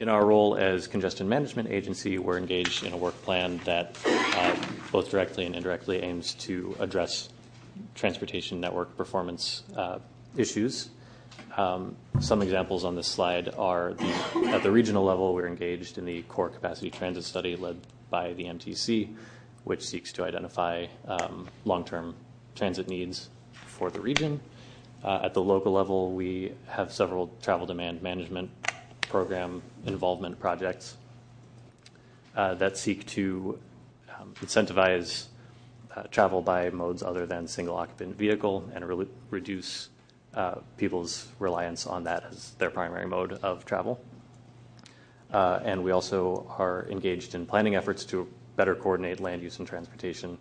In 0.00 0.08
our 0.08 0.26
role 0.26 0.56
as 0.56 0.88
congestion 0.88 1.28
management 1.28 1.70
agency, 1.70 2.18
we're 2.18 2.36
engaged 2.36 2.82
in 2.82 2.92
a 2.92 2.96
work 2.96 3.14
plan 3.22 3.60
that 3.64 3.96
uh, 4.04 4.56
both 4.90 5.08
directly 5.08 5.46
and 5.46 5.54
indirectly 5.54 6.02
aims 6.02 6.34
to 6.34 6.74
address 6.80 7.28
transportation 7.94 8.60
network 8.60 8.96
performance 8.96 9.62
uh, 9.76 10.00
issues. 10.36 10.90
Um, 11.56 11.94
some 12.18 12.42
examples 12.42 12.84
on 12.84 12.96
this 12.96 13.06
slide 13.06 13.54
are 13.56 13.94
the, 13.94 14.48
at 14.48 14.64
the 14.64 14.72
regional 14.72 15.04
level, 15.04 15.32
we're 15.32 15.46
engaged 15.46 15.96
in 15.96 16.04
the 16.04 16.22
core 16.22 16.48
capacity 16.48 16.90
transit 16.90 17.22
study 17.22 17.54
led 17.54 17.78
by 18.10 18.32
the 18.32 18.46
MTC, 18.46 19.14
which 19.62 19.86
seeks 19.86 20.12
to 20.14 20.24
identify 20.24 20.86
um, 21.06 21.46
long 21.64 21.84
term 21.84 22.16
transit 22.56 22.88
needs 22.88 23.28
for 23.52 23.90
the 23.90 24.00
region. 24.00 24.40
Uh, 25.04 25.20
at 25.22 25.34
the 25.34 25.42
local 25.42 25.70
level, 25.70 26.12
we 26.12 26.52
have 26.66 26.92
several 26.92 27.30
travel 27.42 27.64
demand 27.64 28.02
management 28.02 28.50
program 29.14 29.62
involvement 29.86 30.40
projects 30.40 30.96
uh, 32.34 32.52
that 32.54 32.76
seek 32.76 33.06
to 33.06 33.56
um, 34.12 34.34
incentivize 34.40 35.26
uh, 35.94 36.02
travel 36.10 36.42
by 36.42 36.68
modes 36.70 37.00
other 37.00 37.24
than 37.24 37.46
single 37.46 37.76
occupant 37.76 38.16
vehicle 38.16 38.68
and 38.74 38.84
re- 38.88 39.06
reduce 39.30 39.88
uh, 40.34 40.56
people's 40.76 41.28
reliance 41.38 41.86
on 41.86 42.02
that 42.02 42.24
as 42.28 42.54
their 42.58 42.70
primary 42.70 43.06
mode 43.06 43.34
of 43.34 43.64
travel. 43.64 44.00
Uh, 45.32 45.60
and 45.62 45.84
we 45.84 45.92
also 45.92 46.44
are 46.58 46.84
engaged 46.90 47.36
in 47.36 47.46
planning 47.46 47.76
efforts 47.76 48.04
to 48.04 48.26
better 48.56 48.74
coordinate 48.74 49.20
land 49.20 49.40
use 49.40 49.60
and 49.60 49.68
transportation. 49.68 50.36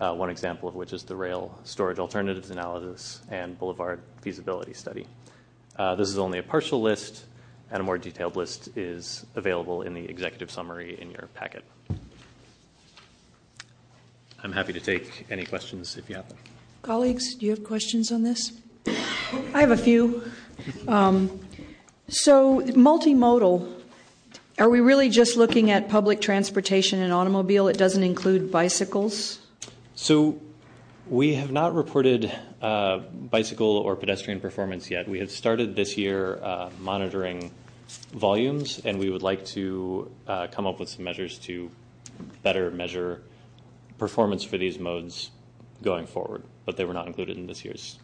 Uh, 0.00 0.12
one 0.12 0.30
example 0.30 0.68
of 0.68 0.74
which 0.74 0.92
is 0.92 1.04
the 1.04 1.14
rail 1.14 1.56
storage 1.62 2.00
alternatives 2.00 2.50
analysis 2.50 3.22
and 3.30 3.56
boulevard 3.56 4.00
feasibility 4.20 4.74
study. 4.74 5.06
Uh, 5.76 5.94
this 5.94 6.08
is 6.08 6.18
only 6.18 6.40
a 6.40 6.42
partial 6.42 6.82
list, 6.82 7.26
and 7.70 7.80
a 7.80 7.84
more 7.84 7.98
detailed 7.98 8.36
list 8.36 8.68
is 8.76 9.26
available 9.34 9.82
in 9.82 9.94
the 9.94 10.04
executive 10.04 10.50
summary 10.50 11.00
in 11.00 11.10
your 11.10 11.28
packet. 11.34 11.64
I'm 14.42 14.52
happy 14.52 14.72
to 14.72 14.80
take 14.80 15.26
any 15.30 15.44
questions 15.44 15.96
if 15.96 16.08
you 16.08 16.16
have 16.16 16.28
them. 16.28 16.38
Colleagues, 16.82 17.34
do 17.34 17.46
you 17.46 17.50
have 17.52 17.62
questions 17.62 18.10
on 18.10 18.22
this? 18.22 18.52
I 18.86 19.60
have 19.60 19.70
a 19.70 19.76
few. 19.76 20.22
Um, 20.88 21.40
so, 22.08 22.60
multimodal, 22.60 23.80
are 24.58 24.68
we 24.68 24.80
really 24.80 25.10
just 25.10 25.36
looking 25.36 25.70
at 25.70 25.88
public 25.88 26.20
transportation 26.20 27.00
and 27.00 27.12
automobile? 27.12 27.68
It 27.68 27.76
doesn't 27.76 28.02
include 28.02 28.50
bicycles? 28.50 29.40
So, 29.94 30.40
we 31.10 31.34
have 31.34 31.50
not 31.50 31.74
reported 31.74 32.32
uh, 32.62 32.98
bicycle 32.98 33.78
or 33.78 33.96
pedestrian 33.96 34.38
performance 34.38 34.90
yet. 34.90 35.08
We 35.08 35.18
have 35.18 35.30
started 35.30 35.74
this 35.74 35.98
year 35.98 36.38
uh, 36.40 36.70
monitoring 36.78 37.50
volumes, 38.12 38.80
and 38.84 38.96
we 38.96 39.10
would 39.10 39.22
like 39.22 39.44
to 39.46 40.08
uh, 40.28 40.46
come 40.52 40.68
up 40.68 40.78
with 40.78 40.88
some 40.88 41.02
measures 41.02 41.36
to 41.40 41.68
better 42.44 42.70
measure 42.70 43.22
performance 43.98 44.44
for 44.44 44.56
these 44.56 44.78
modes 44.78 45.32
going 45.82 46.06
forward, 46.06 46.44
but 46.64 46.76
they 46.76 46.84
were 46.84 46.94
not 46.94 47.08
included 47.08 47.36
in 47.36 47.48
this 47.48 47.64
year's. 47.64 47.98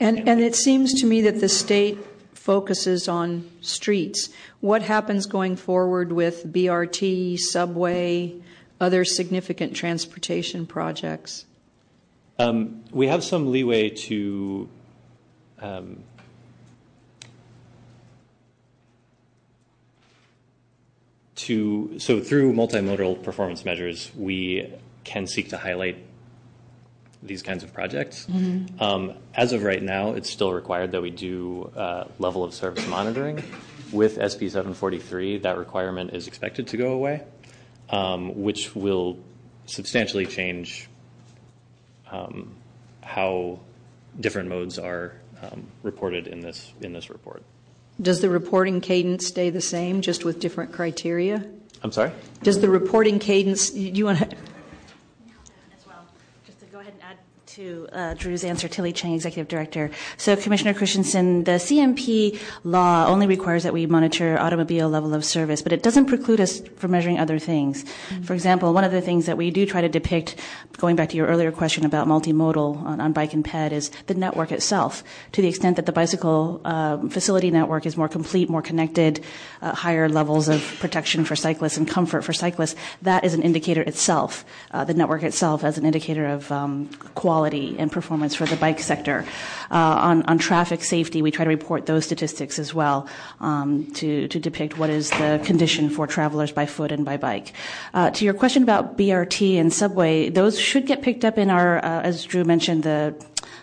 And, 0.00 0.26
and 0.26 0.40
it 0.40 0.56
seems 0.56 0.94
to 1.02 1.06
me 1.06 1.20
that 1.22 1.38
the 1.38 1.50
state 1.50 1.98
focuses 2.32 3.08
on 3.08 3.48
streets. 3.60 4.30
What 4.60 4.80
happens 4.80 5.26
going 5.26 5.56
forward 5.56 6.12
with 6.12 6.50
BRT, 6.50 7.38
subway, 7.38 8.34
other 8.80 9.04
significant 9.04 9.76
transportation 9.76 10.66
projects? 10.66 11.44
Um, 12.38 12.84
we 12.90 13.08
have 13.08 13.22
some 13.22 13.50
leeway 13.52 13.90
to 13.90 14.68
um, 15.60 16.02
to 21.36 21.98
so 21.98 22.20
through 22.20 22.52
multimodal 22.52 23.22
performance 23.22 23.64
measures, 23.64 24.10
we 24.16 24.72
can 25.04 25.26
seek 25.26 25.50
to 25.50 25.58
highlight 25.58 25.96
these 27.22 27.42
kinds 27.42 27.62
of 27.62 27.72
projects. 27.72 28.26
Mm-hmm. 28.26 28.82
Um, 28.82 29.14
as 29.34 29.52
of 29.52 29.62
right 29.62 29.82
now, 29.82 30.12
it's 30.12 30.30
still 30.30 30.52
required 30.52 30.92
that 30.92 31.02
we 31.02 31.10
do 31.10 31.70
uh, 31.76 32.04
level 32.18 32.44
of 32.44 32.54
service 32.54 32.86
monitoring. 32.86 33.42
With 33.92 34.18
SB 34.18 34.50
743, 34.50 35.38
that 35.38 35.58
requirement 35.58 36.14
is 36.14 36.26
expected 36.26 36.68
to 36.68 36.76
go 36.76 36.92
away, 36.92 37.22
um, 37.90 38.42
which 38.42 38.74
will 38.74 39.18
substantially 39.66 40.26
change 40.26 40.88
how 43.02 43.58
different 44.20 44.48
modes 44.48 44.78
are 44.78 45.14
um, 45.42 45.66
reported 45.82 46.26
in 46.26 46.40
this 46.40 46.72
in 46.80 46.92
this 46.92 47.10
report. 47.10 47.42
Does 48.00 48.20
the 48.20 48.30
reporting 48.30 48.80
cadence 48.80 49.26
stay 49.26 49.50
the 49.50 49.60
same, 49.60 50.00
just 50.00 50.24
with 50.24 50.40
different 50.40 50.72
criteria? 50.72 51.44
I'm 51.82 51.92
sorry. 51.92 52.12
Does 52.42 52.60
the 52.60 52.68
reporting 52.68 53.18
cadence? 53.18 53.70
Do 53.70 53.80
you 53.80 54.04
want 54.06 54.18
to? 54.18 54.36
To 57.56 57.86
uh, 57.92 58.14
Drew's 58.14 58.44
answer, 58.44 58.66
Tilly 58.66 58.94
Chang, 58.94 59.12
Executive 59.12 59.46
Director. 59.46 59.90
So, 60.16 60.36
Commissioner 60.36 60.72
Christensen, 60.72 61.44
the 61.44 61.52
CMP 61.52 62.40
law 62.64 63.06
only 63.06 63.26
requires 63.26 63.62
that 63.64 63.74
we 63.74 63.84
monitor 63.84 64.38
automobile 64.40 64.88
level 64.88 65.12
of 65.12 65.22
service, 65.22 65.60
but 65.60 65.70
it 65.70 65.82
doesn't 65.82 66.06
preclude 66.06 66.40
us 66.40 66.60
from 66.76 66.92
measuring 66.92 67.18
other 67.18 67.38
things. 67.38 67.84
Mm-hmm. 67.84 68.22
For 68.22 68.32
example, 68.32 68.72
one 68.72 68.84
of 68.84 68.92
the 68.92 69.02
things 69.02 69.26
that 69.26 69.36
we 69.36 69.50
do 69.50 69.66
try 69.66 69.82
to 69.82 69.88
depict, 69.90 70.36
going 70.78 70.96
back 70.96 71.10
to 71.10 71.16
your 71.18 71.26
earlier 71.26 71.52
question 71.52 71.84
about 71.84 72.06
multimodal 72.06 72.82
on, 72.84 73.02
on 73.02 73.12
bike 73.12 73.34
and 73.34 73.44
ped, 73.44 73.72
is 73.72 73.90
the 74.06 74.14
network 74.14 74.50
itself. 74.50 75.04
To 75.32 75.42
the 75.42 75.48
extent 75.48 75.76
that 75.76 75.84
the 75.84 75.92
bicycle 75.92 76.62
uh, 76.64 77.06
facility 77.08 77.50
network 77.50 77.84
is 77.84 77.98
more 77.98 78.08
complete, 78.08 78.48
more 78.48 78.62
connected, 78.62 79.22
uh, 79.60 79.74
higher 79.74 80.08
levels 80.08 80.48
of 80.48 80.62
protection 80.80 81.26
for 81.26 81.36
cyclists 81.36 81.76
and 81.76 81.86
comfort 81.86 82.22
for 82.22 82.32
cyclists, 82.32 82.76
that 83.02 83.24
is 83.24 83.34
an 83.34 83.42
indicator 83.42 83.82
itself. 83.82 84.46
Uh, 84.70 84.84
the 84.84 84.94
network 84.94 85.22
itself 85.22 85.64
as 85.64 85.76
an 85.76 85.84
indicator 85.84 86.24
of 86.24 86.50
um, 86.50 86.88
quality 87.14 87.41
quality 87.42 87.74
and 87.76 87.90
performance 87.90 88.36
for 88.36 88.46
the 88.46 88.56
bike 88.56 88.78
sector. 88.78 89.24
Uh, 89.68 89.74
on, 90.08 90.22
on 90.30 90.38
traffic 90.38 90.84
safety, 90.84 91.22
we 91.22 91.32
try 91.32 91.44
to 91.44 91.50
report 91.50 91.86
those 91.86 92.04
statistics 92.04 92.56
as 92.60 92.72
well 92.72 93.08
um, 93.40 93.84
to, 93.94 94.28
to 94.28 94.38
depict 94.38 94.78
what 94.78 94.90
is 94.90 95.10
the 95.10 95.40
condition 95.44 95.90
for 95.90 96.06
travelers 96.06 96.52
by 96.52 96.66
foot 96.66 96.92
and 96.92 97.04
by 97.04 97.16
bike. 97.16 97.52
Uh, 97.94 98.10
to 98.10 98.24
your 98.24 98.34
question 98.34 98.62
about 98.62 98.96
BRT 98.96 99.58
and 99.58 99.72
subway, 99.72 100.28
those 100.28 100.56
should 100.56 100.86
get 100.86 101.02
picked 101.02 101.24
up 101.24 101.36
in 101.36 101.50
our, 101.50 101.84
uh, 101.84 102.02
as 102.02 102.24
Drew 102.24 102.44
mentioned, 102.44 102.84
the 102.84 103.12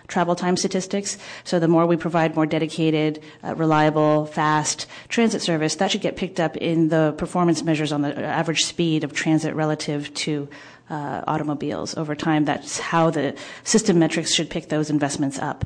travel 0.09 0.35
time 0.35 0.57
statistics. 0.57 1.17
So 1.45 1.59
the 1.59 1.67
more 1.67 1.85
we 1.85 1.95
provide 1.95 2.35
more 2.35 2.45
dedicated, 2.45 3.21
uh, 3.43 3.55
reliable, 3.55 4.25
fast 4.25 4.87
transit 5.07 5.41
service, 5.41 5.75
that 5.75 5.91
should 5.91 6.01
get 6.01 6.17
picked 6.17 6.39
up 6.39 6.57
in 6.57 6.89
the 6.89 7.13
performance 7.17 7.63
measures 7.63 7.93
on 7.93 8.01
the 8.01 8.17
average 8.17 8.65
speed 8.65 9.03
of 9.03 9.13
transit 9.13 9.55
relative 9.55 10.13
to 10.25 10.49
uh, 10.49 10.78
Uh, 10.89 11.23
automobiles 11.27 11.95
over 11.97 12.15
time. 12.15 12.45
That's 12.45 12.79
how 12.79 13.11
the 13.11 13.35
system 13.63 13.99
metrics 13.99 14.33
should 14.33 14.49
pick 14.49 14.69
those 14.69 14.89
investments 14.89 15.37
up. 15.37 15.65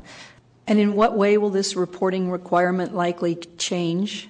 And 0.66 0.78
in 0.78 0.92
what 0.92 1.16
way 1.16 1.38
will 1.38 1.48
this 1.48 1.76
reporting 1.76 2.30
requirement 2.30 2.94
likely 2.94 3.36
change? 3.56 4.28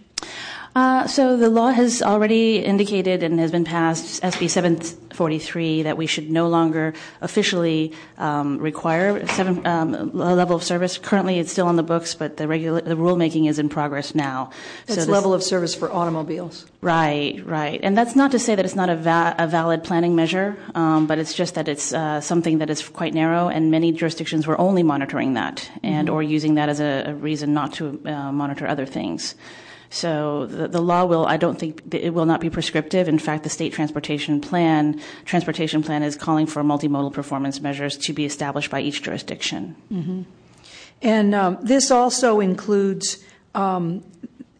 Uh, 0.74 1.06
so 1.06 1.36
the 1.36 1.48
law 1.48 1.70
has 1.70 2.02
already 2.02 2.58
indicated 2.58 3.22
and 3.22 3.38
has 3.38 3.52
been 3.52 3.64
passed, 3.64 4.20
SB 4.22 4.50
743, 4.50 5.82
that 5.82 5.96
we 5.96 6.06
should 6.06 6.28
no 6.28 6.48
longer 6.48 6.94
officially 7.20 7.92
um, 8.18 8.58
require 8.58 9.24
seven 9.28 9.64
um, 9.64 10.10
level 10.12 10.56
of 10.56 10.64
service. 10.64 10.98
Currently, 10.98 11.38
it's 11.38 11.52
still 11.52 11.68
on 11.68 11.76
the 11.76 11.84
books, 11.84 12.16
but 12.16 12.38
the 12.38 12.46
rulemaking 12.46 13.48
is 13.48 13.60
in 13.60 13.68
progress 13.68 14.16
now. 14.16 14.50
That's 14.86 15.04
so 15.04 15.10
level 15.12 15.32
of 15.32 15.44
service 15.44 15.76
for 15.76 15.92
automobiles. 15.92 16.66
Right, 16.80 17.40
right, 17.46 17.78
and 17.82 17.96
that's 17.96 18.16
not 18.16 18.32
to 18.32 18.40
say 18.40 18.56
that 18.56 18.64
it's 18.64 18.74
not 18.74 18.90
a, 18.90 18.96
valid 18.96 19.84
planning 19.84 20.16
measure, 20.16 20.56
um, 20.74 21.06
but 21.06 21.18
it's 21.18 21.34
just 21.34 21.54
that 21.54 21.68
it's 21.68 21.92
uh, 21.92 22.20
something 22.20 22.58
that 22.58 22.68
is 22.68 22.86
quite 22.88 23.14
narrow, 23.14 23.48
and 23.48 23.70
many 23.70 23.92
jurisdictions 23.92 24.44
were 24.44 24.60
only 24.60 24.82
monitoring 24.82 25.34
that 25.34 25.70
and 25.84 26.08
mm-hmm. 26.08 26.16
or 26.16 26.22
using 26.22 26.56
that 26.56 26.68
as 26.68 26.80
a, 26.80 27.04
a 27.06 27.14
reason 27.14 27.54
not 27.54 27.74
to 27.74 28.00
uh, 28.06 28.32
monitor 28.32 28.66
other 28.66 28.86
things. 28.86 29.36
So 29.94 30.46
the, 30.46 30.66
the, 30.66 30.80
law 30.80 31.04
will, 31.04 31.24
I 31.24 31.36
don't 31.36 31.56
think, 31.56 31.94
it 31.94 32.12
will 32.12 32.26
not 32.26 32.40
be 32.40 32.50
prescriptive. 32.50 33.06
In 33.06 33.20
fact, 33.20 33.44
the 33.44 33.48
state 33.48 33.72
transportation 33.72 34.40
plan, 34.40 35.00
transportation 35.24 35.84
plan 35.84 36.02
is 36.02 36.16
calling 36.16 36.46
for 36.46 36.64
multimodal 36.64 37.12
performance 37.12 37.60
measures 37.60 37.96
to 37.98 38.12
be 38.12 38.24
established 38.24 38.72
by 38.72 38.80
each 38.80 39.02
jurisdiction. 39.02 39.76
Mm-hmm. 39.92 40.22
And 41.00 41.34
um, 41.36 41.58
this 41.62 41.92
also 41.92 42.40
includes 42.40 43.24
um, 43.54 44.02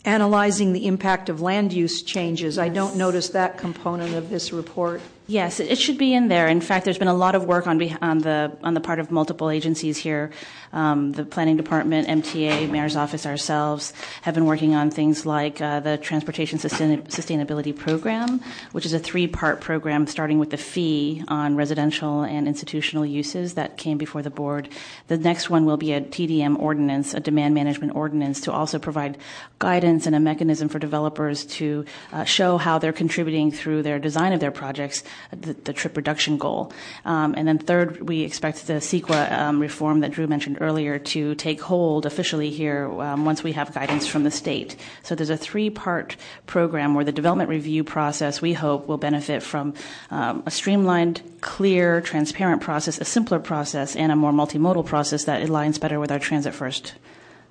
analyzing 0.04 0.72
the 0.72 0.86
impact 0.86 1.28
of 1.28 1.40
land 1.40 1.72
use 1.72 2.04
changes. 2.04 2.56
I 2.56 2.68
don't 2.68 2.94
notice 2.94 3.30
that 3.30 3.58
component 3.58 4.14
of 4.14 4.30
this 4.30 4.52
report. 4.52 5.00
Yes, 5.26 5.58
it 5.58 5.78
should 5.78 5.96
be 5.96 6.12
in 6.12 6.28
there. 6.28 6.48
In 6.48 6.60
fact, 6.60 6.84
there's 6.84 6.98
been 6.98 7.08
a 7.08 7.14
lot 7.14 7.34
of 7.34 7.44
work 7.44 7.66
on, 7.66 7.82
on 8.02 8.18
the 8.18 8.56
on 8.62 8.74
the 8.74 8.80
part 8.80 8.98
of 8.98 9.10
multiple 9.10 9.48
agencies 9.48 9.96
here. 9.96 10.30
Um, 10.74 11.12
the 11.12 11.24
planning 11.24 11.56
department, 11.56 12.08
MTA, 12.08 12.68
mayor's 12.68 12.96
office, 12.96 13.24
ourselves 13.24 13.92
have 14.22 14.34
been 14.34 14.44
working 14.44 14.74
on 14.74 14.90
things 14.90 15.24
like 15.24 15.60
uh, 15.60 15.80
the 15.80 15.96
transportation 15.96 16.58
sustain- 16.58 17.02
sustainability 17.04 17.74
program, 17.74 18.40
which 18.72 18.84
is 18.84 18.92
a 18.92 18.98
three-part 18.98 19.60
program 19.60 20.06
starting 20.06 20.38
with 20.40 20.50
the 20.50 20.56
fee 20.56 21.22
on 21.28 21.54
residential 21.54 22.22
and 22.22 22.48
institutional 22.48 23.06
uses 23.06 23.54
that 23.54 23.76
came 23.76 23.98
before 23.98 24.20
the 24.20 24.30
board. 24.30 24.68
The 25.06 25.16
next 25.16 25.48
one 25.48 25.64
will 25.64 25.76
be 25.76 25.92
a 25.92 26.00
TDM 26.00 26.58
ordinance, 26.58 27.14
a 27.14 27.20
demand 27.20 27.54
management 27.54 27.94
ordinance, 27.94 28.40
to 28.42 28.52
also 28.52 28.78
provide 28.78 29.16
guidance 29.60 30.06
and 30.06 30.16
a 30.16 30.20
mechanism 30.20 30.68
for 30.68 30.80
developers 30.80 31.44
to 31.44 31.84
uh, 32.12 32.24
show 32.24 32.58
how 32.58 32.78
they're 32.78 32.92
contributing 32.92 33.52
through 33.52 33.82
their 33.82 34.00
design 34.00 34.32
of 34.32 34.40
their 34.40 34.50
projects 34.50 35.04
the, 35.30 35.52
the 35.52 35.72
trip 35.72 35.96
reduction 35.96 36.36
goal. 36.36 36.72
Um, 37.04 37.34
and 37.36 37.46
then 37.46 37.58
third, 37.58 38.08
we 38.08 38.22
expect 38.22 38.66
the 38.66 38.74
CEQA 38.74 39.32
um, 39.32 39.60
reform 39.60 40.00
that 40.00 40.10
Drew 40.10 40.26
mentioned 40.26 40.58
earlier 40.64 40.98
to 40.98 41.34
take 41.36 41.60
hold 41.60 42.06
officially 42.06 42.50
here 42.50 42.90
um, 43.00 43.24
once 43.24 43.44
we 43.44 43.52
have 43.52 43.72
guidance 43.74 44.06
from 44.06 44.24
the 44.24 44.30
state. 44.30 44.76
So 45.02 45.14
there's 45.14 45.30
a 45.30 45.36
three-part 45.36 46.16
program 46.46 46.94
where 46.94 47.04
the 47.04 47.12
development 47.12 47.50
review 47.50 47.84
process, 47.84 48.40
we 48.40 48.54
hope, 48.54 48.88
will 48.88 48.98
benefit 48.98 49.42
from 49.42 49.74
um, 50.10 50.42
a 50.46 50.50
streamlined, 50.50 51.22
clear, 51.40 52.00
transparent 52.00 52.62
process, 52.62 52.98
a 52.98 53.04
simpler 53.04 53.38
process, 53.38 53.94
and 53.94 54.10
a 54.10 54.16
more 54.16 54.32
multimodal 54.32 54.86
process 54.86 55.24
that 55.24 55.46
aligns 55.46 55.78
better 55.78 56.00
with 56.00 56.10
our 56.10 56.18
transit 56.18 56.54
first 56.54 56.94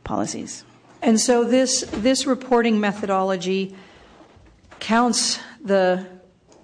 policies. 0.04 0.66
And 1.02 1.20
so 1.20 1.44
this, 1.44 1.86
this 1.92 2.26
reporting 2.26 2.80
methodology 2.80 3.76
counts 4.80 5.40
the 5.64 6.06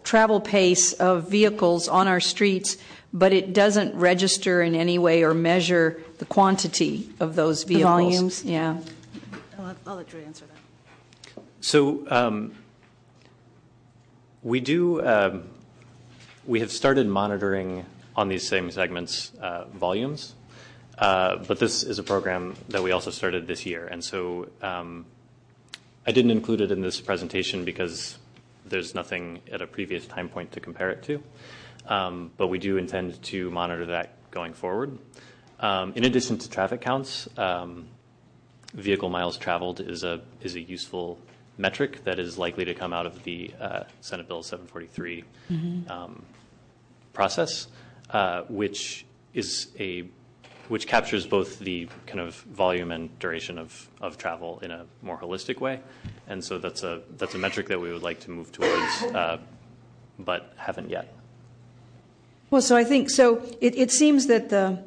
travel 0.03 0.41
pace 0.41 0.93
of 0.93 1.29
vehicles 1.29 1.87
on 1.87 2.07
our 2.07 2.19
streets, 2.19 2.77
but 3.13 3.33
it 3.33 3.53
doesn't 3.53 3.95
register 3.95 4.61
in 4.61 4.75
any 4.75 4.97
way 4.97 5.23
or 5.23 5.33
measure 5.33 6.01
the 6.19 6.25
quantity 6.25 7.09
of 7.19 7.35
those 7.35 7.63
vehicles. 7.63 7.81
The 7.81 8.03
volumes? 8.03 8.43
Yeah. 8.43 8.77
I'll, 9.57 9.75
I'll 9.87 9.95
let 9.95 10.07
Drew 10.07 10.21
answer 10.21 10.45
that. 10.45 11.43
So 11.61 12.05
um, 12.09 12.53
we 14.43 14.59
do, 14.59 15.05
um, 15.05 15.43
we 16.45 16.59
have 16.61 16.71
started 16.71 17.07
monitoring 17.07 17.85
on 18.15 18.29
these 18.29 18.47
same 18.47 18.71
segments 18.71 19.31
uh, 19.41 19.65
volumes. 19.73 20.35
Uh, 20.97 21.37
but 21.37 21.59
this 21.59 21.83
is 21.83 21.97
a 21.97 22.03
program 22.03 22.55
that 22.67 22.83
we 22.83 22.91
also 22.91 23.09
started 23.09 23.47
this 23.47 23.65
year. 23.65 23.87
And 23.87 24.03
so 24.03 24.49
um, 24.61 25.05
I 26.05 26.11
didn't 26.11 26.31
include 26.31 26.59
it 26.59 26.71
in 26.71 26.81
this 26.81 26.99
presentation 26.99 27.63
because 27.63 28.17
there's 28.65 28.93
nothing 28.93 29.41
at 29.51 29.61
a 29.61 29.67
previous 29.67 30.05
time 30.05 30.27
point 30.27 30.51
to 30.51 30.59
compare 30.59 30.89
it 30.89 31.01
to. 31.03 31.23
Um, 31.87 32.31
but 32.37 32.47
we 32.47 32.59
do 32.59 32.77
intend 32.77 33.21
to 33.23 33.49
monitor 33.49 33.87
that 33.87 34.31
going 34.31 34.53
forward. 34.53 34.97
Um, 35.59 35.93
in 35.95 36.05
addition 36.05 36.37
to 36.37 36.49
traffic 36.49 36.81
counts, 36.81 37.27
um, 37.37 37.87
vehicle 38.73 39.09
miles 39.09 39.37
traveled 39.37 39.79
is 39.81 40.03
a 40.03 40.21
is 40.41 40.55
a 40.55 40.61
useful 40.61 41.19
metric 41.57 42.03
that 42.05 42.19
is 42.19 42.37
likely 42.37 42.65
to 42.65 42.73
come 42.73 42.93
out 42.93 43.05
of 43.05 43.23
the 43.23 43.51
uh, 43.59 43.83
Senate 44.01 44.27
Bill 44.27 44.41
743 44.41 45.23
mm-hmm. 45.51 45.91
um, 45.91 46.23
process, 47.11 47.67
uh, 48.11 48.43
which 48.47 49.05
is 49.33 49.67
a 49.79 50.05
which 50.69 50.85
captures 50.85 51.25
both 51.25 51.59
the 51.59 51.89
kind 52.05 52.19
of 52.19 52.35
volume 52.35 52.91
and 52.91 53.17
duration 53.17 53.57
of, 53.57 53.89
of 54.01 54.19
travel 54.19 54.59
in 54.61 54.69
a 54.69 54.85
more 55.01 55.17
holistic 55.17 55.59
way. 55.59 55.79
And 56.27 56.43
so 56.43 56.59
that's 56.59 56.83
a, 56.83 57.01
that's 57.17 57.33
a 57.33 57.39
metric 57.39 57.67
that 57.69 57.81
we 57.81 57.91
would 57.91 58.03
like 58.03 58.19
to 58.21 58.29
move 58.29 58.51
towards, 58.51 59.03
uh, 59.15 59.39
but 60.19 60.53
haven't 60.57 60.91
yet. 60.91 61.11
Well, 62.51 62.61
so 62.61 62.75
I 62.75 62.83
think 62.83 63.09
so. 63.09 63.43
It, 63.61 63.91
seems 63.91 64.27
that 64.27 64.49
the 64.49 64.83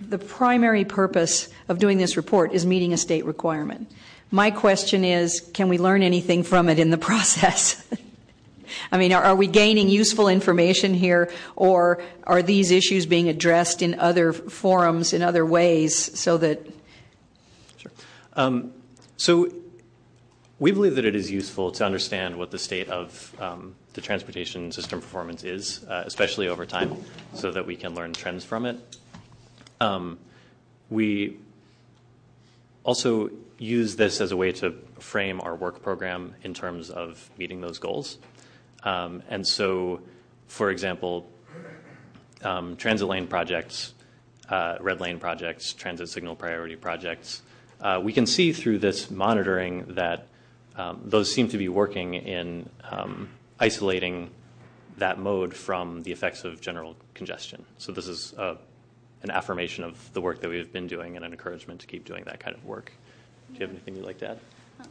the 0.00 0.18
primary 0.18 0.84
purpose 0.84 1.48
of 1.68 1.78
doing 1.78 1.98
this 1.98 2.16
report 2.16 2.52
is 2.52 2.64
meeting 2.64 2.92
a 2.92 2.96
state 2.96 3.24
requirement. 3.24 3.90
My 4.30 4.50
question 4.50 5.04
is, 5.04 5.40
can 5.52 5.68
we 5.68 5.78
learn 5.78 6.02
anything 6.02 6.42
from 6.42 6.68
it 6.68 6.78
in 6.78 6.90
the 6.90 6.98
process? 7.10 7.86
I 8.92 8.98
mean, 8.98 9.12
are, 9.12 9.22
are, 9.22 9.36
we 9.36 9.46
gaining 9.46 9.88
useful 9.88 10.28
information 10.28 10.92
here, 10.92 11.30
or 11.56 12.02
are 12.24 12.42
these 12.42 12.70
issues 12.70 13.06
being 13.06 13.28
addressed 13.28 13.80
in 13.80 13.98
other 13.98 14.32
forums 14.32 15.12
in 15.12 15.22
other 15.22 15.44
ways 15.44 16.18
so 16.18 16.36
that? 16.38 16.66
Sure. 17.78 17.92
Um, 18.34 18.72
so 19.16 19.50
we 20.58 20.70
believe 20.70 20.96
that 20.96 21.04
it 21.04 21.16
is 21.16 21.30
useful 21.30 21.70
to 21.72 21.84
understand 21.84 22.36
what 22.36 22.50
the 22.50 22.58
state 22.58 22.88
of 22.88 23.34
um, 23.40 23.74
the 23.94 24.00
transportation 24.00 24.70
system 24.72 25.00
performance 25.00 25.44
is, 25.44 25.84
uh, 25.84 26.04
especially 26.06 26.48
over 26.48 26.66
time, 26.66 26.96
so 27.34 27.50
that 27.50 27.66
we 27.66 27.76
can 27.76 27.94
learn 27.94 28.12
trends 28.12 28.44
from 28.44 28.66
it. 28.66 28.78
Um, 29.80 30.18
we 30.90 31.36
also 32.84 33.30
use 33.58 33.96
this 33.96 34.20
as 34.20 34.32
a 34.32 34.36
way 34.36 34.52
to 34.52 34.74
frame 34.98 35.40
our 35.40 35.54
work 35.54 35.82
program 35.82 36.34
in 36.42 36.54
terms 36.54 36.90
of 36.90 37.28
meeting 37.38 37.60
those 37.60 37.78
goals. 37.78 38.18
Um, 38.84 39.22
and 39.28 39.46
so, 39.46 40.00
for 40.46 40.70
example, 40.70 41.28
um, 42.42 42.76
transit 42.76 43.08
lane 43.08 43.26
projects, 43.26 43.94
uh, 44.48 44.76
red 44.80 45.00
lane 45.00 45.18
projects, 45.18 45.72
transit 45.74 46.08
signal 46.08 46.36
priority 46.36 46.76
projects, 46.76 47.42
uh, 47.80 48.00
we 48.02 48.12
can 48.12 48.26
see 48.26 48.52
through 48.52 48.78
this 48.78 49.10
monitoring 49.10 49.94
that 49.94 50.26
um, 50.76 51.00
those 51.04 51.32
seem 51.32 51.48
to 51.48 51.58
be 51.58 51.68
working 51.68 52.14
in 52.14 52.68
um, 52.90 53.28
isolating 53.60 54.30
that 54.98 55.18
mode 55.18 55.54
from 55.54 56.02
the 56.02 56.12
effects 56.12 56.44
of 56.44 56.60
general 56.60 56.96
congestion. 57.14 57.64
So 57.78 57.92
this 57.92 58.08
is 58.08 58.34
uh, 58.34 58.56
an 59.22 59.30
affirmation 59.30 59.84
of 59.84 60.12
the 60.12 60.20
work 60.20 60.40
that 60.40 60.48
we've 60.48 60.72
been 60.72 60.86
doing 60.86 61.16
and 61.16 61.24
an 61.24 61.32
encouragement 61.32 61.80
to 61.80 61.86
keep 61.86 62.04
doing 62.04 62.24
that 62.24 62.40
kind 62.40 62.56
of 62.56 62.64
work. 62.64 62.92
Do 63.48 63.54
you 63.54 63.60
have 63.60 63.70
anything 63.70 63.96
you'd 63.96 64.04
like 64.04 64.18
to 64.18 64.30
add? 64.30 64.40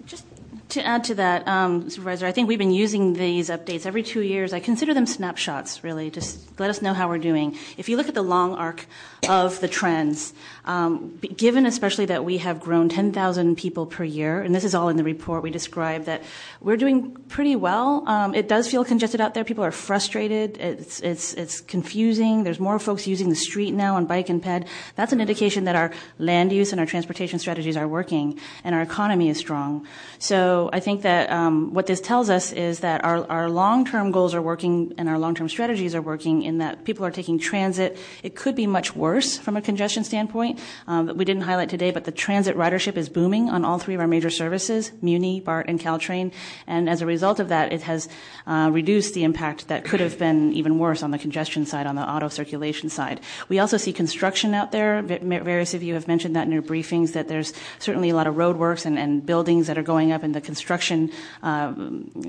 Just 0.05 0.25
to 0.69 0.85
add 0.85 1.05
to 1.05 1.15
that, 1.15 1.47
um, 1.47 1.89
Supervisor, 1.89 2.25
I 2.25 2.31
think 2.31 2.47
we've 2.47 2.59
been 2.59 2.71
using 2.71 3.13
these 3.13 3.49
updates 3.49 3.85
every 3.85 4.03
two 4.03 4.21
years. 4.21 4.51
I 4.51 4.59
consider 4.59 4.93
them 4.93 5.05
snapshots, 5.05 5.83
really. 5.83 6.09
Just 6.09 6.59
let 6.59 6.69
us 6.69 6.81
know 6.81 6.93
how 6.93 7.07
we're 7.07 7.19
doing. 7.19 7.57
If 7.77 7.87
you 7.87 7.95
look 7.95 8.09
at 8.09 8.13
the 8.13 8.21
long 8.21 8.53
arc 8.53 8.85
of 9.29 9.59
the 9.61 9.67
trends, 9.67 10.33
um, 10.65 11.17
given 11.37 11.65
especially 11.65 12.05
that 12.07 12.25
we 12.25 12.39
have 12.39 12.59
grown 12.59 12.89
10,000 12.89 13.55
people 13.55 13.85
per 13.85 14.03
year, 14.03 14.41
and 14.41 14.53
this 14.53 14.63
is 14.63 14.75
all 14.75 14.89
in 14.89 14.97
the 14.97 15.03
report, 15.03 15.41
we 15.41 15.51
describe 15.51 16.05
that 16.05 16.23
we're 16.59 16.77
doing 16.77 17.11
pretty 17.29 17.55
well. 17.55 18.03
Um, 18.07 18.35
it 18.35 18.49
does 18.49 18.69
feel 18.69 18.83
congested 18.83 19.21
out 19.21 19.33
there. 19.33 19.45
People 19.45 19.63
are 19.63 19.71
frustrated. 19.71 20.57
It's 20.57 21.61
confusing. 21.61 22.43
There's 22.43 22.59
more 22.59 22.77
folks 22.77 23.07
using 23.07 23.29
the 23.29 23.35
street 23.35 23.71
now 23.71 23.95
on 23.95 24.05
bike 24.05 24.29
and 24.29 24.41
ped. 24.41 24.67
That's 24.95 25.13
an 25.13 25.21
indication 25.21 25.63
that 25.63 25.75
our 25.75 25.91
land 26.19 26.51
use 26.51 26.71
and 26.71 26.79
our 26.79 26.85
transportation 26.85 27.39
strategies 27.39 27.77
are 27.77 27.87
working 27.87 28.39
and 28.63 28.75
our 28.75 28.81
economy 28.81 29.29
is 29.29 29.37
strong. 29.37 29.76
So 30.19 30.69
I 30.73 30.79
think 30.79 31.01
that 31.03 31.29
um, 31.29 31.73
what 31.73 31.87
this 31.87 32.01
tells 32.01 32.29
us 32.29 32.51
is 32.51 32.79
that 32.81 33.03
our, 33.03 33.47
long-term 33.47 34.11
goals 34.11 34.35
are 34.35 34.41
working 34.41 34.93
and 34.97 35.07
our 35.07 35.17
long-term 35.17 35.47
strategies 35.49 35.95
are 35.95 36.01
working 36.01 36.43
in 36.43 36.57
that 36.57 36.83
people 36.83 37.05
are 37.05 37.11
taking 37.11 37.39
transit. 37.39 37.97
It 38.23 38.35
could 38.35 38.55
be 38.55 38.67
much 38.67 38.95
worse 38.95 39.37
from 39.37 39.55
a 39.55 39.61
congestion 39.61 40.03
standpoint 40.03 40.59
um, 40.87 41.05
that 41.05 41.15
we 41.15 41.23
didn't 41.23 41.43
highlight 41.43 41.69
today, 41.69 41.91
but 41.91 42.03
the 42.03 42.11
transit 42.11 42.57
ridership 42.57 42.97
is 42.97 43.09
booming 43.09 43.49
on 43.49 43.63
all 43.63 43.79
three 43.79 43.95
of 43.95 44.01
our 44.01 44.07
major 44.07 44.29
services, 44.29 44.91
Muni, 45.01 45.39
BART, 45.39 45.67
and 45.69 45.79
Caltrain. 45.79 46.33
And 46.65 46.89
as 46.89 47.01
a 47.01 47.05
result 47.05 47.39
of 47.39 47.49
that, 47.49 47.71
it 47.71 47.83
has 47.83 48.09
uh, 48.45 48.69
reduced 48.71 49.13
the 49.13 49.23
impact 49.23 49.67
that 49.67 49.85
could 49.85 49.99
have 49.99 50.17
been 50.17 50.53
even 50.53 50.79
worse 50.79 51.03
on 51.03 51.11
the 51.11 51.17
congestion 51.19 51.65
side, 51.65 51.87
on 51.87 51.95
the 51.95 52.01
auto 52.01 52.27
circulation 52.27 52.89
side. 52.89 53.21
We 53.49 53.59
also 53.59 53.77
see 53.77 53.93
construction 53.93 54.53
out 54.53 54.71
there. 54.71 55.01
Various 55.01 55.73
of 55.73 55.83
you 55.83 55.93
have 55.93 56.07
mentioned 56.07 56.35
that 56.35 56.45
in 56.45 56.51
your 56.51 56.61
briefings, 56.61 57.13
that 57.13 57.27
there's 57.27 57.53
certainly 57.79 58.09
a 58.09 58.15
lot 58.15 58.27
of 58.27 58.35
roadworks 58.35 58.85
and 58.85 59.25
buildings 59.25 59.66
that 59.67 59.77
are 59.77 59.83
going 59.83 60.11
up, 60.11 60.23
and 60.23 60.33
the 60.33 60.41
construction 60.41 61.11
uh, 61.43 61.73